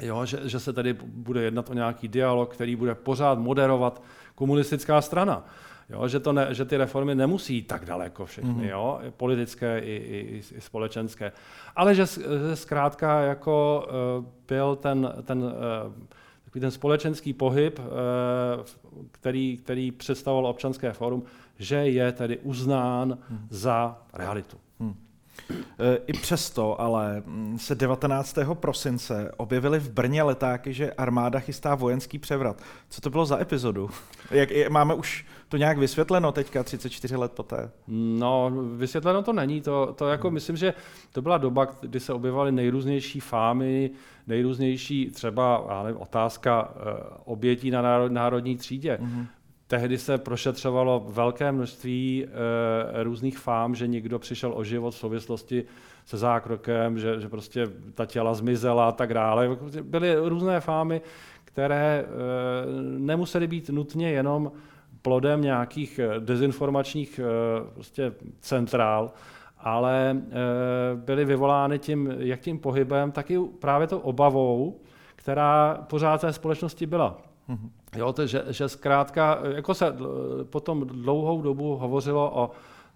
Jo, 0.00 0.26
že, 0.26 0.38
že 0.44 0.60
se 0.60 0.72
tady 0.72 0.92
bude 1.02 1.42
jednat 1.42 1.70
o 1.70 1.74
nějaký 1.74 2.08
dialog, 2.08 2.54
který 2.54 2.76
bude 2.76 2.94
pořád 2.94 3.38
moderovat 3.38 4.02
komunistická 4.34 5.00
strana. 5.00 5.46
Jo, 5.90 6.08
že, 6.08 6.20
to 6.20 6.32
ne, 6.32 6.54
že 6.54 6.64
ty 6.64 6.76
reformy 6.76 7.14
nemusí 7.14 7.54
jít 7.54 7.66
tak 7.66 7.84
daleko 7.84 8.26
všechny, 8.26 8.50
mm-hmm. 8.50 8.70
jo, 8.70 9.00
politické 9.16 9.78
i, 9.78 9.92
i, 9.92 10.42
i 10.56 10.60
společenské. 10.60 11.32
Ale 11.76 11.94
že, 11.94 12.06
že 12.06 12.56
zkrátka 12.56 13.20
jako 13.20 13.86
uh, 14.18 14.24
byl 14.48 14.76
ten, 14.76 15.12
ten, 15.22 15.38
uh, 15.38 15.52
takový 16.44 16.60
ten 16.60 16.70
společenský 16.70 17.32
pohyb, 17.32 17.78
uh, 17.78 17.84
který, 19.10 19.56
který 19.56 19.92
představoval 19.92 20.46
občanské 20.46 20.92
fórum, 20.92 21.22
že 21.58 21.76
je 21.76 22.12
tedy 22.12 22.38
uznán 22.38 23.18
mm. 23.30 23.46
za 23.50 24.02
realitu. 24.12 24.56
Mm. 24.78 24.94
I 26.06 26.12
přesto 26.12 26.80
ale 26.80 27.22
mm, 27.26 27.58
se 27.58 27.74
19. 27.74 28.38
prosince 28.54 29.32
objevily 29.36 29.78
v 29.78 29.90
Brně 29.90 30.22
letáky, 30.22 30.74
že 30.74 30.92
armáda 30.92 31.40
chystá 31.40 31.74
vojenský 31.74 32.18
převrat. 32.18 32.62
Co 32.88 33.00
to 33.00 33.10
bylo 33.10 33.26
za 33.26 33.40
epizodu? 33.40 33.90
Jak, 34.30 34.48
máme 34.68 34.94
už 34.94 35.26
to 35.48 35.56
nějak 35.56 35.78
vysvětleno 35.78 36.32
teďka 36.32 36.62
34 36.62 37.16
let 37.16 37.32
poté? 37.32 37.70
No, 37.88 38.52
vysvětleno 38.76 39.22
to 39.22 39.32
není. 39.32 39.60
To, 39.60 39.94
to 39.98 40.08
jako 40.08 40.28
hmm. 40.28 40.34
myslím, 40.34 40.56
že 40.56 40.74
to 41.12 41.22
byla 41.22 41.38
doba, 41.38 41.66
kdy 41.80 42.00
se 42.00 42.12
objevovaly 42.12 42.52
nejrůznější 42.52 43.20
fámy, 43.20 43.90
nejrůznější 44.26 45.10
třeba 45.10 45.66
já 45.68 45.82
nevím, 45.82 46.00
otázka 46.00 46.62
uh, 46.62 46.72
obětí 47.24 47.70
na 47.70 47.82
národ, 47.82 48.12
národní 48.12 48.56
třídě. 48.56 48.98
Hmm. 49.00 49.26
Tehdy 49.68 49.98
se 49.98 50.18
prošetřovalo 50.18 51.06
velké 51.08 51.52
množství 51.52 52.26
e, 52.26 53.02
různých 53.02 53.38
fám, 53.38 53.74
že 53.74 53.86
někdo 53.86 54.18
přišel 54.18 54.52
o 54.54 54.64
život 54.64 54.90
v 54.90 54.98
souvislosti 54.98 55.64
se 56.04 56.16
zákrokem, 56.16 56.98
že, 56.98 57.20
že 57.20 57.28
prostě 57.28 57.66
ta 57.94 58.06
těla 58.06 58.34
zmizela 58.34 58.88
a 58.88 58.92
tak 58.92 59.14
dále. 59.14 59.58
Byly 59.82 60.14
různé 60.28 60.60
fámy, 60.60 61.00
které 61.44 62.04
e, 62.04 62.06
nemusely 62.98 63.46
být 63.46 63.68
nutně 63.70 64.10
jenom 64.10 64.52
plodem 65.02 65.42
nějakých 65.42 65.98
eh, 65.98 66.20
dezinformačních 66.20 67.18
e, 67.18 67.22
prostě 67.74 68.12
centrál, 68.40 69.10
ale 69.58 70.10
e, 70.10 70.16
byly 70.96 71.24
vyvolány 71.24 71.78
tím, 71.78 72.14
jak 72.18 72.40
tím 72.40 72.58
pohybem, 72.58 73.12
tak 73.12 73.30
i 73.30 73.38
právě 73.58 73.86
tou 73.86 73.98
obavou, 73.98 74.80
která 75.16 75.74
pořád 75.90 76.20
té 76.20 76.32
společnosti 76.32 76.86
byla. 76.86 77.18
Mm-hmm. 77.48 77.70
Jo, 77.96 78.12
to, 78.12 78.26
že, 78.26 78.44
že 78.48 78.68
zkrátka, 78.68 79.38
jako 79.54 79.74
se 79.74 79.96
potom 80.50 80.86
dlouhou 80.86 81.42
dobu 81.42 81.76
hovořilo 81.76 82.30
o 82.34 82.50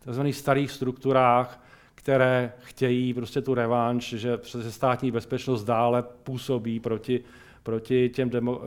tzv. 0.04 0.26
starých 0.30 0.70
strukturách, 0.70 1.60
které 1.94 2.52
chtějí 2.58 3.14
prostě 3.14 3.40
tu 3.42 3.54
revanš, 3.54 4.08
že 4.08 4.36
přes 4.36 4.74
státní 4.74 5.10
bezpečnost 5.10 5.64
dále 5.64 6.02
působí 6.02 6.80
proti, 6.80 7.24
proti, 7.62 8.08
těm 8.08 8.30
demo, 8.30 8.56
uh, 8.56 8.62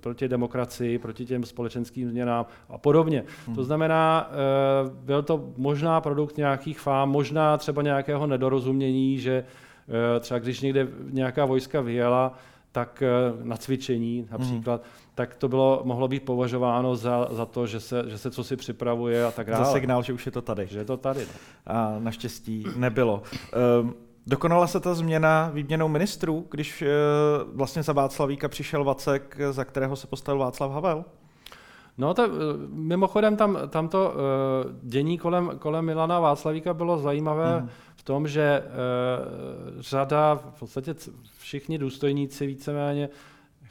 proti 0.00 0.28
demokracii, 0.28 0.98
proti 0.98 1.26
těm 1.26 1.44
společenským 1.44 2.08
změnám 2.08 2.46
a 2.68 2.78
podobně. 2.78 3.24
Hmm. 3.46 3.56
To 3.56 3.64
znamená, 3.64 4.30
uh, 4.84 4.92
byl 4.92 5.22
to 5.22 5.44
možná 5.56 6.00
produkt 6.00 6.36
nějakých 6.36 6.80
fám, 6.80 7.10
možná 7.10 7.56
třeba 7.56 7.82
nějakého 7.82 8.26
nedorozumění, 8.26 9.18
že 9.18 9.44
uh, 9.88 10.20
třeba 10.20 10.38
když 10.38 10.60
někde 10.60 10.88
nějaká 11.10 11.44
vojska 11.44 11.80
vyjela, 11.80 12.34
tak 12.72 13.02
na 13.42 13.56
cvičení 13.56 14.28
například, 14.30 14.82
hmm 14.82 14.90
tak 15.16 15.34
to 15.34 15.48
bylo, 15.48 15.80
mohlo 15.84 16.08
být 16.08 16.22
považováno 16.22 16.96
za, 16.96 17.28
za 17.30 17.46
to, 17.46 17.66
že 17.66 17.80
se, 17.80 18.04
že 18.06 18.18
se 18.18 18.30
co 18.30 18.44
si 18.44 18.56
připravuje 18.56 19.24
a 19.24 19.30
tak 19.30 19.50
dále. 19.50 19.64
Za 19.64 19.72
signál, 19.72 20.02
že 20.02 20.12
už 20.12 20.26
je 20.26 20.32
to 20.32 20.42
tady. 20.42 20.66
Že 20.66 20.78
je 20.78 20.84
to 20.84 20.96
tady. 20.96 21.20
No. 21.20 21.26
A 21.66 21.96
naštěstí 21.98 22.64
nebylo. 22.76 23.22
Um, 23.80 23.94
Dokonala 24.26 24.66
se 24.66 24.80
ta 24.80 24.94
změna 24.94 25.50
výměnou 25.54 25.88
ministrů, 25.88 26.46
když 26.50 26.82
uh, 26.82 26.88
vlastně 27.56 27.82
za 27.82 27.92
Václavíka 27.92 28.48
přišel 28.48 28.84
Vacek, 28.84 29.36
za 29.50 29.64
kterého 29.64 29.96
se 29.96 30.06
postavil 30.06 30.38
Václav 30.38 30.72
Havel? 30.72 31.04
No 31.98 32.14
to, 32.14 32.28
mimochodem 32.68 33.36
tam, 33.36 33.58
tam 33.68 33.88
to 33.88 34.14
uh, 34.14 34.72
dění 34.82 35.18
kolem, 35.18 35.50
kolem 35.58 35.84
Milana 35.84 36.20
Václavíka 36.20 36.74
bylo 36.74 36.98
zajímavé 36.98 37.60
mm. 37.60 37.68
v 37.96 38.02
tom, 38.02 38.28
že 38.28 38.62
uh, 38.62 39.82
řada, 39.82 40.34
v 40.34 40.58
podstatě 40.58 40.94
všichni 41.38 41.78
důstojníci 41.78 42.46
víceméně 42.46 43.08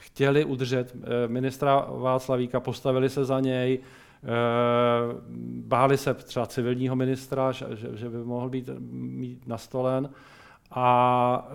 chtěli 0.06 0.46
udržet 0.46 0.96
eh, 0.96 1.28
ministra 1.28 1.88
Václavíka, 1.90 2.60
postavili 2.60 3.10
se 3.10 3.26
za 3.26 3.40
něj, 3.40 3.80
báli 5.66 5.98
se 5.98 6.14
třeba 6.14 6.46
civilního 6.46 6.96
ministra, 6.96 7.52
že, 7.52 7.66
že 7.94 8.10
by 8.10 8.18
mohl 8.18 8.50
být 8.50 8.70
mít 8.80 9.48
nastolen. 9.48 10.10
A 10.72 11.48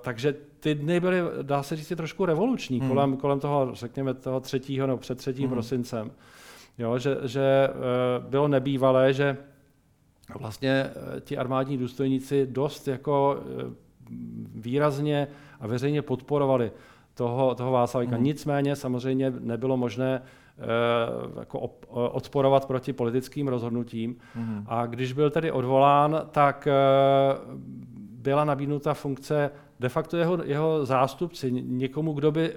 takže 0.00 0.34
ty 0.60 0.74
dny 0.74 1.00
byly, 1.00 1.18
dá 1.42 1.62
se 1.62 1.76
říct, 1.76 1.92
trošku 1.96 2.26
revoluční 2.26 2.80
hmm. 2.80 2.88
kolem, 2.88 3.16
kolem 3.16 3.40
toho, 3.40 3.70
řekněme, 3.72 4.14
toho 4.14 4.40
třetího 4.40 4.86
nebo 4.86 4.98
před 4.98 5.18
třetím 5.18 5.44
hmm. 5.44 5.52
prosincem. 5.52 6.10
Jo, 6.78 6.98
že, 6.98 7.16
že 7.24 7.68
bylo 8.28 8.48
nebývalé, 8.48 9.12
že 9.12 9.36
vlastně 10.38 10.90
ti 11.20 11.38
armádní 11.38 11.78
důstojníci 11.78 12.46
dost 12.46 12.88
jako 12.88 13.40
výrazně 14.54 15.28
a 15.60 15.66
veřejně 15.66 16.02
podporovali 16.02 16.72
toho, 17.14 17.54
toho 17.54 17.72
Václavíka. 17.72 18.16
Mm. 18.16 18.24
Nicméně 18.24 18.76
samozřejmě 18.76 19.32
nebylo 19.40 19.76
možné 19.76 20.22
eh, 20.22 21.40
jako 21.40 21.58
op, 21.60 21.86
odporovat 21.88 22.66
proti 22.66 22.92
politickým 22.92 23.48
rozhodnutím. 23.48 24.16
Mm. 24.34 24.64
A 24.66 24.86
když 24.86 25.12
byl 25.12 25.30
tedy 25.30 25.52
odvolán, 25.52 26.22
tak 26.30 26.66
eh, 26.66 26.74
byla 28.28 28.44
nabídnuta 28.44 28.94
funkce 28.94 29.50
de 29.80 29.88
facto 29.88 30.16
jeho, 30.16 30.38
jeho 30.44 30.86
zástupci, 30.86 31.52
někomu, 31.52 32.12
kdo 32.12 32.32
by 32.32 32.52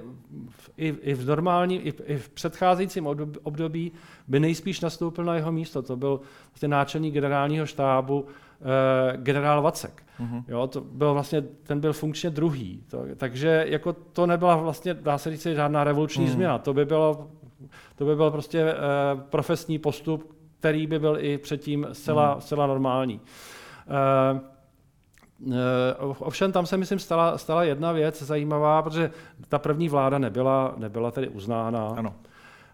v, 0.49 0.69
i, 0.77 0.87
i 0.87 1.13
v 1.13 1.25
normálním, 1.25 1.81
i, 1.83 1.93
i 2.05 2.17
v 2.17 2.29
předcházejícím 2.29 3.07
období 3.43 3.91
by 4.27 4.39
nejspíš 4.39 4.81
nastoupil 4.81 5.25
na 5.25 5.35
jeho 5.35 5.51
místo. 5.51 5.81
To 5.81 5.95
byl 5.95 6.21
vlastně 6.51 6.67
náčelník 6.67 7.13
generálního 7.13 7.65
štábu 7.65 8.25
eh, 8.25 9.17
generál 9.17 9.61
Vacek. 9.61 10.03
Mm-hmm. 10.19 10.43
Jo, 10.47 10.67
to 10.67 10.81
byl 10.81 11.13
vlastně, 11.13 11.41
ten 11.41 11.79
byl 11.79 11.93
funkčně 11.93 12.29
druhý. 12.29 12.83
To, 12.89 13.05
takže 13.15 13.65
jako 13.67 13.93
to 13.93 14.25
nebyla 14.27 14.55
vlastně, 14.55 14.93
dá 14.93 15.17
se 15.17 15.31
říct, 15.31 15.43
žádná 15.43 15.83
revoluční 15.83 16.25
mm. 16.25 16.31
změna. 16.31 16.57
To 16.57 16.73
by 16.73 16.85
bylo, 16.85 17.27
to 17.95 18.05
by 18.05 18.15
byl 18.15 18.31
prostě 18.31 18.61
eh, 18.61 18.75
profesní 19.29 19.79
postup, 19.79 20.35
který 20.59 20.87
by 20.87 20.99
byl 20.99 21.17
i 21.19 21.37
předtím 21.37 21.87
zcela, 21.91 22.35
mm. 22.35 22.41
zcela 22.41 22.67
normální. 22.67 23.21
Eh, 23.87 24.50
Ovšem 26.19 26.51
tam 26.51 26.65
se, 26.65 26.77
myslím, 26.77 26.99
stala, 26.99 27.37
stala 27.37 27.63
jedna 27.63 27.91
věc 27.91 28.21
zajímavá, 28.21 28.81
protože 28.81 29.11
ta 29.49 29.59
první 29.59 29.89
vláda 29.89 30.17
nebyla, 30.17 30.73
nebyla 30.77 31.11
tedy 31.11 31.29
uznána. 31.29 31.87
Ano. 31.87 32.15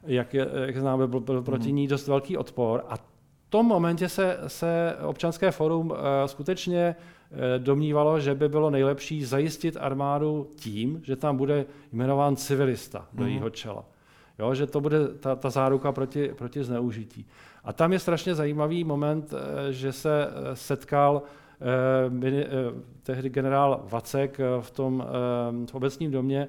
Jak, 0.03 0.33
je, 0.33 0.47
jak 0.65 0.77
známe, 0.77 1.07
byl, 1.07 1.19
byl 1.19 1.41
proti 1.41 1.69
mm. 1.69 1.75
ní 1.75 1.87
dost 1.87 2.07
velký 2.07 2.37
odpor. 2.37 2.83
A 2.89 2.97
v 2.97 3.01
tom 3.49 3.65
momentě 3.65 4.09
se, 4.09 4.39
se 4.47 4.95
občanské 5.01 5.51
forum 5.51 5.89
uh, 5.89 5.97
skutečně 6.25 6.95
Eh, 7.31 7.59
domnívalo, 7.59 8.19
že 8.19 8.35
by 8.35 8.49
bylo 8.49 8.69
nejlepší 8.69 9.25
zajistit 9.25 9.77
armádu 9.79 10.51
tím, 10.55 11.01
že 11.03 11.15
tam 11.15 11.37
bude 11.37 11.65
jmenován 11.91 12.35
civilista 12.35 13.07
do 13.13 13.23
mm. 13.23 13.29
jejího 13.29 13.49
čela. 13.49 13.85
Jo, 14.39 14.55
že 14.55 14.67
to 14.67 14.81
bude 14.81 15.07
ta, 15.07 15.35
ta 15.35 15.49
záruka 15.49 15.91
proti, 15.91 16.27
proti 16.27 16.63
zneužití. 16.63 17.25
A 17.63 17.73
tam 17.73 17.93
je 17.93 17.99
strašně 17.99 18.35
zajímavý 18.35 18.83
moment, 18.83 19.33
eh, 19.33 19.73
že 19.73 19.93
se 19.93 20.27
eh, 20.27 20.55
setkal 20.55 21.21
eh, 21.25 21.29
tehdy 23.03 23.29
generál 23.29 23.85
Vacek 23.89 24.37
v 24.61 24.71
tom 24.71 25.05
v 25.65 25.75
obecním 25.75 26.11
domě 26.11 26.47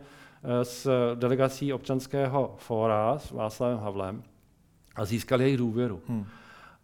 s 0.62 0.90
delegací 1.14 1.72
občanského 1.72 2.54
fóra 2.58 3.18
s 3.18 3.30
Václavem 3.30 3.78
Havlem 3.78 4.22
a 4.96 5.04
získal 5.04 5.40
jejich 5.40 5.56
důvěru. 5.56 6.00
Hmm. 6.08 6.26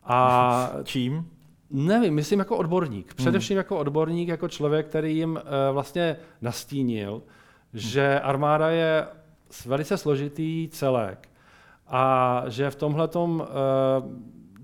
A 0.04 0.70
čím? 0.84 1.30
Nevím, 1.70 2.14
myslím 2.14 2.38
jako 2.38 2.56
odborník. 2.56 3.06
Hmm. 3.06 3.16
Především 3.16 3.54
hmm. 3.54 3.58
jako 3.58 3.78
odborník, 3.78 4.28
jako 4.28 4.48
člověk, 4.48 4.86
který 4.86 5.16
jim 5.16 5.40
vlastně 5.72 6.16
nastínil, 6.42 7.12
hmm. 7.12 7.22
že 7.72 8.20
armáda 8.20 8.68
je 8.68 9.06
velice 9.66 9.96
složitý 9.96 10.68
celek 10.68 11.28
a 11.86 12.42
že 12.48 12.70
v 12.70 12.76
tomhle 12.76 13.08
uh, 13.14 13.40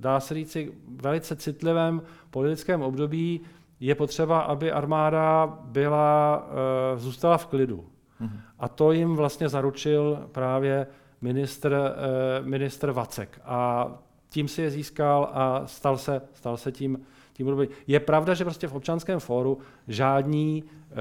dá 0.00 0.20
se 0.20 0.34
říci, 0.34 0.72
velice 1.02 1.36
citlivém 1.36 2.02
politickém 2.30 2.82
období 2.82 3.40
je 3.80 3.94
potřeba, 3.94 4.40
aby 4.40 4.72
armáda 4.72 5.58
byla, 5.64 6.46
uh, 6.92 6.98
zůstala 6.98 7.38
v 7.38 7.46
klidu. 7.46 7.86
Hmm. 8.18 8.40
A 8.58 8.68
to 8.68 8.92
jim 8.92 9.16
vlastně 9.16 9.48
zaručil 9.48 10.28
právě 10.32 10.86
ministr, 11.20 11.72
uh, 11.72 12.46
ministr 12.46 12.90
Vacek. 12.90 13.40
A 13.44 13.88
tím 14.30 14.48
si 14.48 14.62
je 14.62 14.70
získal 14.70 15.30
a 15.32 15.66
stal 15.66 15.98
se, 15.98 16.22
stal 16.32 16.56
se 16.56 16.72
tím, 16.72 16.98
tím 17.32 17.68
Je 17.86 18.00
pravda, 18.00 18.34
že 18.34 18.44
prostě 18.44 18.68
v 18.68 18.74
občanském 18.74 19.20
fóru 19.20 19.58
žádní 19.88 20.64
e, 20.64 20.94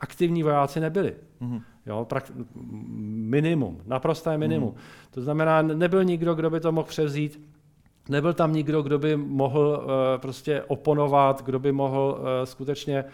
aktivní 0.00 0.42
vojáci 0.42 0.80
nebyli. 0.80 1.14
Mm-hmm. 1.40 1.62
Jo, 1.86 2.04
prak, 2.04 2.32
minimum, 3.04 3.80
naprosté 3.86 4.38
minimum. 4.38 4.70
Mm-hmm. 4.70 5.10
To 5.10 5.22
znamená, 5.22 5.62
nebyl 5.62 6.04
nikdo, 6.04 6.34
kdo 6.34 6.50
by 6.50 6.60
to 6.60 6.72
mohl 6.72 6.88
převzít, 6.88 7.40
nebyl 8.08 8.34
tam 8.34 8.52
nikdo, 8.52 8.82
kdo 8.82 8.98
by 8.98 9.16
mohl 9.16 9.86
e, 10.14 10.18
prostě 10.18 10.62
oponovat, 10.68 11.42
kdo 11.42 11.58
by 11.58 11.72
mohl 11.72 12.18
e, 12.42 12.46
skutečně 12.46 12.98
e, 12.98 13.04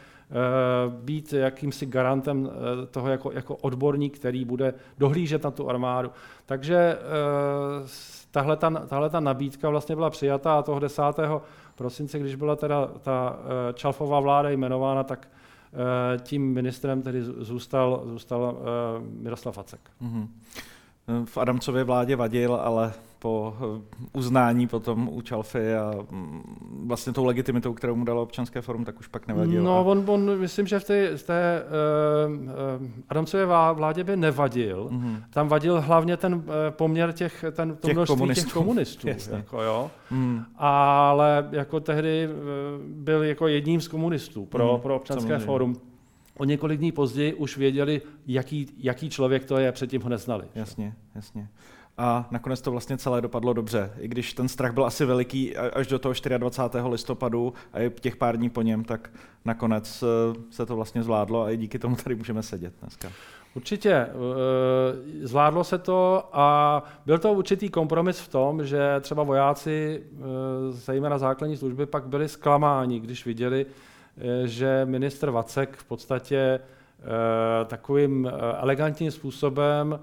být 0.88 1.32
jakýmsi 1.32 1.86
garantem 1.86 2.50
toho 2.90 3.08
jako, 3.08 3.32
jako 3.32 3.56
odborník, 3.56 4.18
který 4.18 4.44
bude 4.44 4.74
dohlížet 4.98 5.44
na 5.44 5.50
tu 5.50 5.70
armádu. 5.70 6.10
Takže 6.46 6.98
tahle, 8.30 8.56
ta, 8.56 8.70
tahle 8.70 9.10
ta 9.10 9.20
nabídka 9.20 9.70
vlastně 9.70 9.94
byla 9.94 10.10
přijata 10.10 10.58
a 10.58 10.62
toho 10.62 10.78
10. 10.78 11.02
prosince, 11.76 12.18
když 12.18 12.34
byla 12.34 12.56
teda 12.56 12.86
ta 12.86 13.36
eh, 13.38 13.72
Čalfová 13.72 14.20
vláda 14.20 14.50
jmenována, 14.50 15.04
tak 15.04 15.28
eh, 15.72 16.18
tím 16.18 16.52
ministrem 16.52 17.02
tedy 17.02 17.22
zůstal, 17.22 18.02
zůstal 18.06 18.56
eh, 18.58 19.02
Miroslav 19.22 19.56
Vacek. 19.56 19.80
Mm-hmm. 20.02 20.28
V 21.24 21.38
Adamcově 21.38 21.84
vládě 21.84 22.16
vadil, 22.16 22.54
ale 22.54 22.92
po 23.22 23.54
eh, 23.56 23.82
uznání 24.12 24.66
potom 24.66 25.08
u 25.12 25.20
Čalfy 25.20 25.74
a 25.74 25.92
mm, 26.10 26.84
vlastně 26.86 27.12
tou 27.12 27.24
legitimitou, 27.24 27.74
kterou 27.74 27.94
mu 27.94 28.04
dalo 28.04 28.22
občanské 28.22 28.60
forum, 28.60 28.84
tak 28.84 29.00
už 29.00 29.06
pak 29.06 29.26
nevadil. 29.26 29.62
No, 29.62 29.84
on, 29.84 30.04
on 30.06 30.38
myslím, 30.38 30.66
že 30.66 30.78
v 30.78 30.84
té, 30.84 31.16
v 31.16 31.22
té 31.22 31.62
uh, 32.80 32.86
Adamcové 33.08 33.46
vládě 33.74 34.04
by 34.04 34.16
nevadil. 34.16 34.88
Mm-hmm. 34.92 35.22
Tam 35.30 35.48
vadil 35.48 35.80
hlavně 35.80 36.16
ten 36.16 36.34
uh, 36.34 36.42
poměr 36.70 37.12
těch, 37.12 37.44
ten, 37.52 37.76
to 37.76 37.88
těch 37.88 37.96
množství 37.96 38.16
komunistů. 38.16 38.44
těch 38.44 38.52
komunistů. 38.52 39.08
jako, 39.36 39.62
jo. 39.62 39.90
Mm. 40.10 40.44
Ale 40.56 41.48
jako 41.52 41.80
tehdy 41.80 42.28
uh, 42.28 42.34
byl 42.86 43.22
jako 43.22 43.48
jedním 43.48 43.80
z 43.80 43.88
komunistů 43.88 44.46
pro, 44.46 44.74
mm, 44.74 44.80
pro 44.80 44.96
občanské 44.96 45.28
samozřejmě. 45.28 45.46
forum. 45.46 45.76
O 46.38 46.44
několik 46.44 46.78
dní 46.78 46.92
později 46.92 47.34
už 47.34 47.56
věděli, 47.56 48.02
jaký, 48.26 48.66
jaký 48.78 49.10
člověk 49.10 49.44
to 49.44 49.58
je, 49.58 49.72
předtím 49.72 50.02
ho 50.02 50.08
neznali. 50.08 50.44
Jasně, 50.54 50.94
jasně 51.14 51.48
a 51.98 52.28
nakonec 52.30 52.60
to 52.60 52.70
vlastně 52.70 52.98
celé 52.98 53.20
dopadlo 53.20 53.52
dobře. 53.52 53.92
I 53.98 54.08
když 54.08 54.32
ten 54.32 54.48
strach 54.48 54.72
byl 54.72 54.84
asi 54.84 55.04
veliký 55.04 55.56
až 55.56 55.86
do 55.86 55.98
toho 55.98 56.14
24. 56.38 56.84
listopadu 56.88 57.54
a 57.72 57.80
i 57.80 57.90
těch 57.90 58.16
pár 58.16 58.36
dní 58.36 58.50
po 58.50 58.62
něm, 58.62 58.84
tak 58.84 59.10
nakonec 59.44 60.02
eh, 60.02 60.40
se 60.50 60.66
to 60.66 60.76
vlastně 60.76 61.02
zvládlo 61.02 61.42
a 61.42 61.50
i 61.50 61.56
díky 61.56 61.78
tomu 61.78 61.96
tady 61.96 62.14
můžeme 62.14 62.42
sedět 62.42 62.74
dneska. 62.80 63.08
Určitě. 63.54 63.92
Eh, 63.92 64.08
zvládlo 65.22 65.64
se 65.64 65.78
to 65.78 66.28
a 66.32 66.82
byl 67.06 67.18
to 67.18 67.32
určitý 67.32 67.68
kompromis 67.68 68.20
v 68.20 68.28
tom, 68.28 68.66
že 68.66 68.96
třeba 69.00 69.22
vojáci, 69.22 70.02
eh, 70.02 70.18
zejména 70.70 71.18
základní 71.18 71.56
služby, 71.56 71.86
pak 71.86 72.06
byli 72.06 72.28
zklamáni, 72.28 73.00
když 73.00 73.26
viděli, 73.26 73.66
že 74.44 74.82
ministr 74.84 75.30
Vacek 75.30 75.76
v 75.76 75.84
podstatě 75.84 76.60
takovým 77.66 78.30
elegantním 78.60 79.10
způsobem 79.10 79.98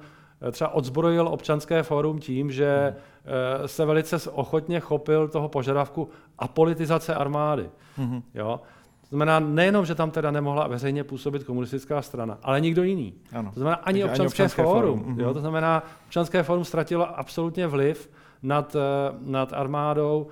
třeba 0.51 0.69
odzbrojil 0.69 1.27
občanské 1.27 1.83
fórum 1.83 2.19
tím, 2.19 2.51
že 2.51 2.95
mm. 2.95 3.67
se 3.67 3.85
velice 3.85 4.29
ochotně 4.31 4.79
chopil 4.79 5.27
toho 5.27 5.49
požadavku 5.49 6.09
apolitizace 6.39 7.15
armády. 7.15 7.69
Mm. 7.97 8.21
Jo? 8.33 8.61
To 9.01 9.15
znamená 9.15 9.39
nejenom, 9.39 9.85
že 9.85 9.95
tam 9.95 10.11
teda 10.11 10.31
nemohla 10.31 10.67
veřejně 10.67 11.03
působit 11.03 11.43
komunistická 11.43 12.01
strana, 12.01 12.37
ale 12.43 12.61
nikdo 12.61 12.83
jiný. 12.83 13.13
Ano. 13.33 13.51
To 13.53 13.59
znamená 13.59 13.75
ani 13.75 14.03
občanské, 14.03 14.21
ani 14.21 14.27
občanské 14.27 14.63
fórum. 14.63 14.99
fórum. 14.99 15.19
Jo? 15.19 15.33
To 15.33 15.39
znamená, 15.39 15.83
občanské 16.05 16.43
fórum 16.43 16.65
ztratilo 16.65 17.19
absolutně 17.19 17.67
vliv 17.67 18.09
nad, 18.43 18.75
eh, 18.75 18.79
nad 19.19 19.53
armádou. 19.53 20.27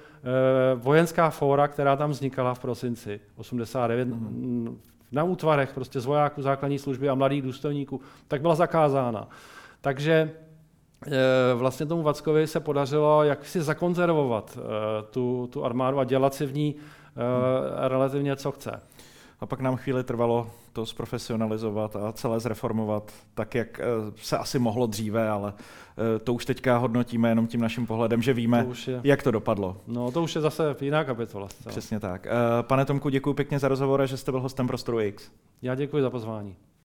Vojenská 0.75 1.29
fóra, 1.29 1.67
která 1.67 1.95
tam 1.95 2.09
vznikala 2.09 2.53
v 2.53 2.59
prosinci 2.59 3.19
89, 3.35 4.07
mm. 4.07 4.79
na 5.11 5.23
útvarech 5.23 5.73
prostě 5.73 5.99
z 5.99 6.05
vojáků 6.05 6.41
základní 6.41 6.79
služby 6.79 7.09
a 7.09 7.15
mladých 7.15 7.41
důstojníků, 7.41 8.01
tak 8.27 8.41
byla 8.41 8.55
zakázána. 8.55 9.27
Takže 9.81 10.31
eh, 11.07 11.11
vlastně 11.55 11.85
tomu 11.85 12.03
Vackovi 12.03 12.47
se 12.47 12.59
podařilo 12.59 13.23
jak 13.23 13.45
si 13.45 13.61
zakonzervovat 13.61 14.57
eh, 14.57 14.61
tu, 15.11 15.49
tu 15.51 15.65
armádu 15.65 15.99
a 15.99 16.03
dělat 16.03 16.33
si 16.33 16.45
v 16.45 16.53
ní 16.53 16.75
eh, 16.75 17.87
relativně 17.87 18.35
co 18.35 18.51
chce. 18.51 18.81
A 19.39 19.45
pak 19.45 19.59
nám 19.59 19.75
chvíli 19.75 20.03
trvalo 20.03 20.49
to 20.73 20.85
zprofesionalizovat 20.85 21.95
a 21.95 22.11
celé 22.11 22.39
zreformovat 22.39 23.11
tak, 23.33 23.55
jak 23.55 23.81
se 24.15 24.37
asi 24.37 24.59
mohlo 24.59 24.87
dříve, 24.87 25.29
ale 25.29 25.53
to 26.23 26.33
už 26.33 26.45
teďka 26.45 26.77
hodnotíme 26.77 27.29
jenom 27.29 27.47
tím 27.47 27.61
naším 27.61 27.87
pohledem, 27.87 28.21
že 28.21 28.33
víme, 28.33 28.65
to 28.65 28.91
je, 28.91 29.01
jak 29.03 29.23
to 29.23 29.31
dopadlo. 29.31 29.77
No 29.87 30.11
to 30.11 30.23
už 30.23 30.35
je 30.35 30.41
zase 30.41 30.75
jiná 30.81 31.03
kapitola. 31.03 31.47
Přesně 31.67 31.99
tak. 31.99 32.27
Pane 32.61 32.85
Tomku, 32.85 33.09
děkuji 33.09 33.33
pěkně 33.33 33.59
za 33.59 33.67
rozhovor 33.67 34.01
a 34.01 34.05
že 34.05 34.17
jste 34.17 34.31
byl 34.31 34.41
hostem 34.41 34.67
Prostoru 34.67 34.99
X. 34.99 35.31
Já 35.61 35.75
děkuji 35.75 36.01
za 36.03 36.09
pozvání. 36.09 36.55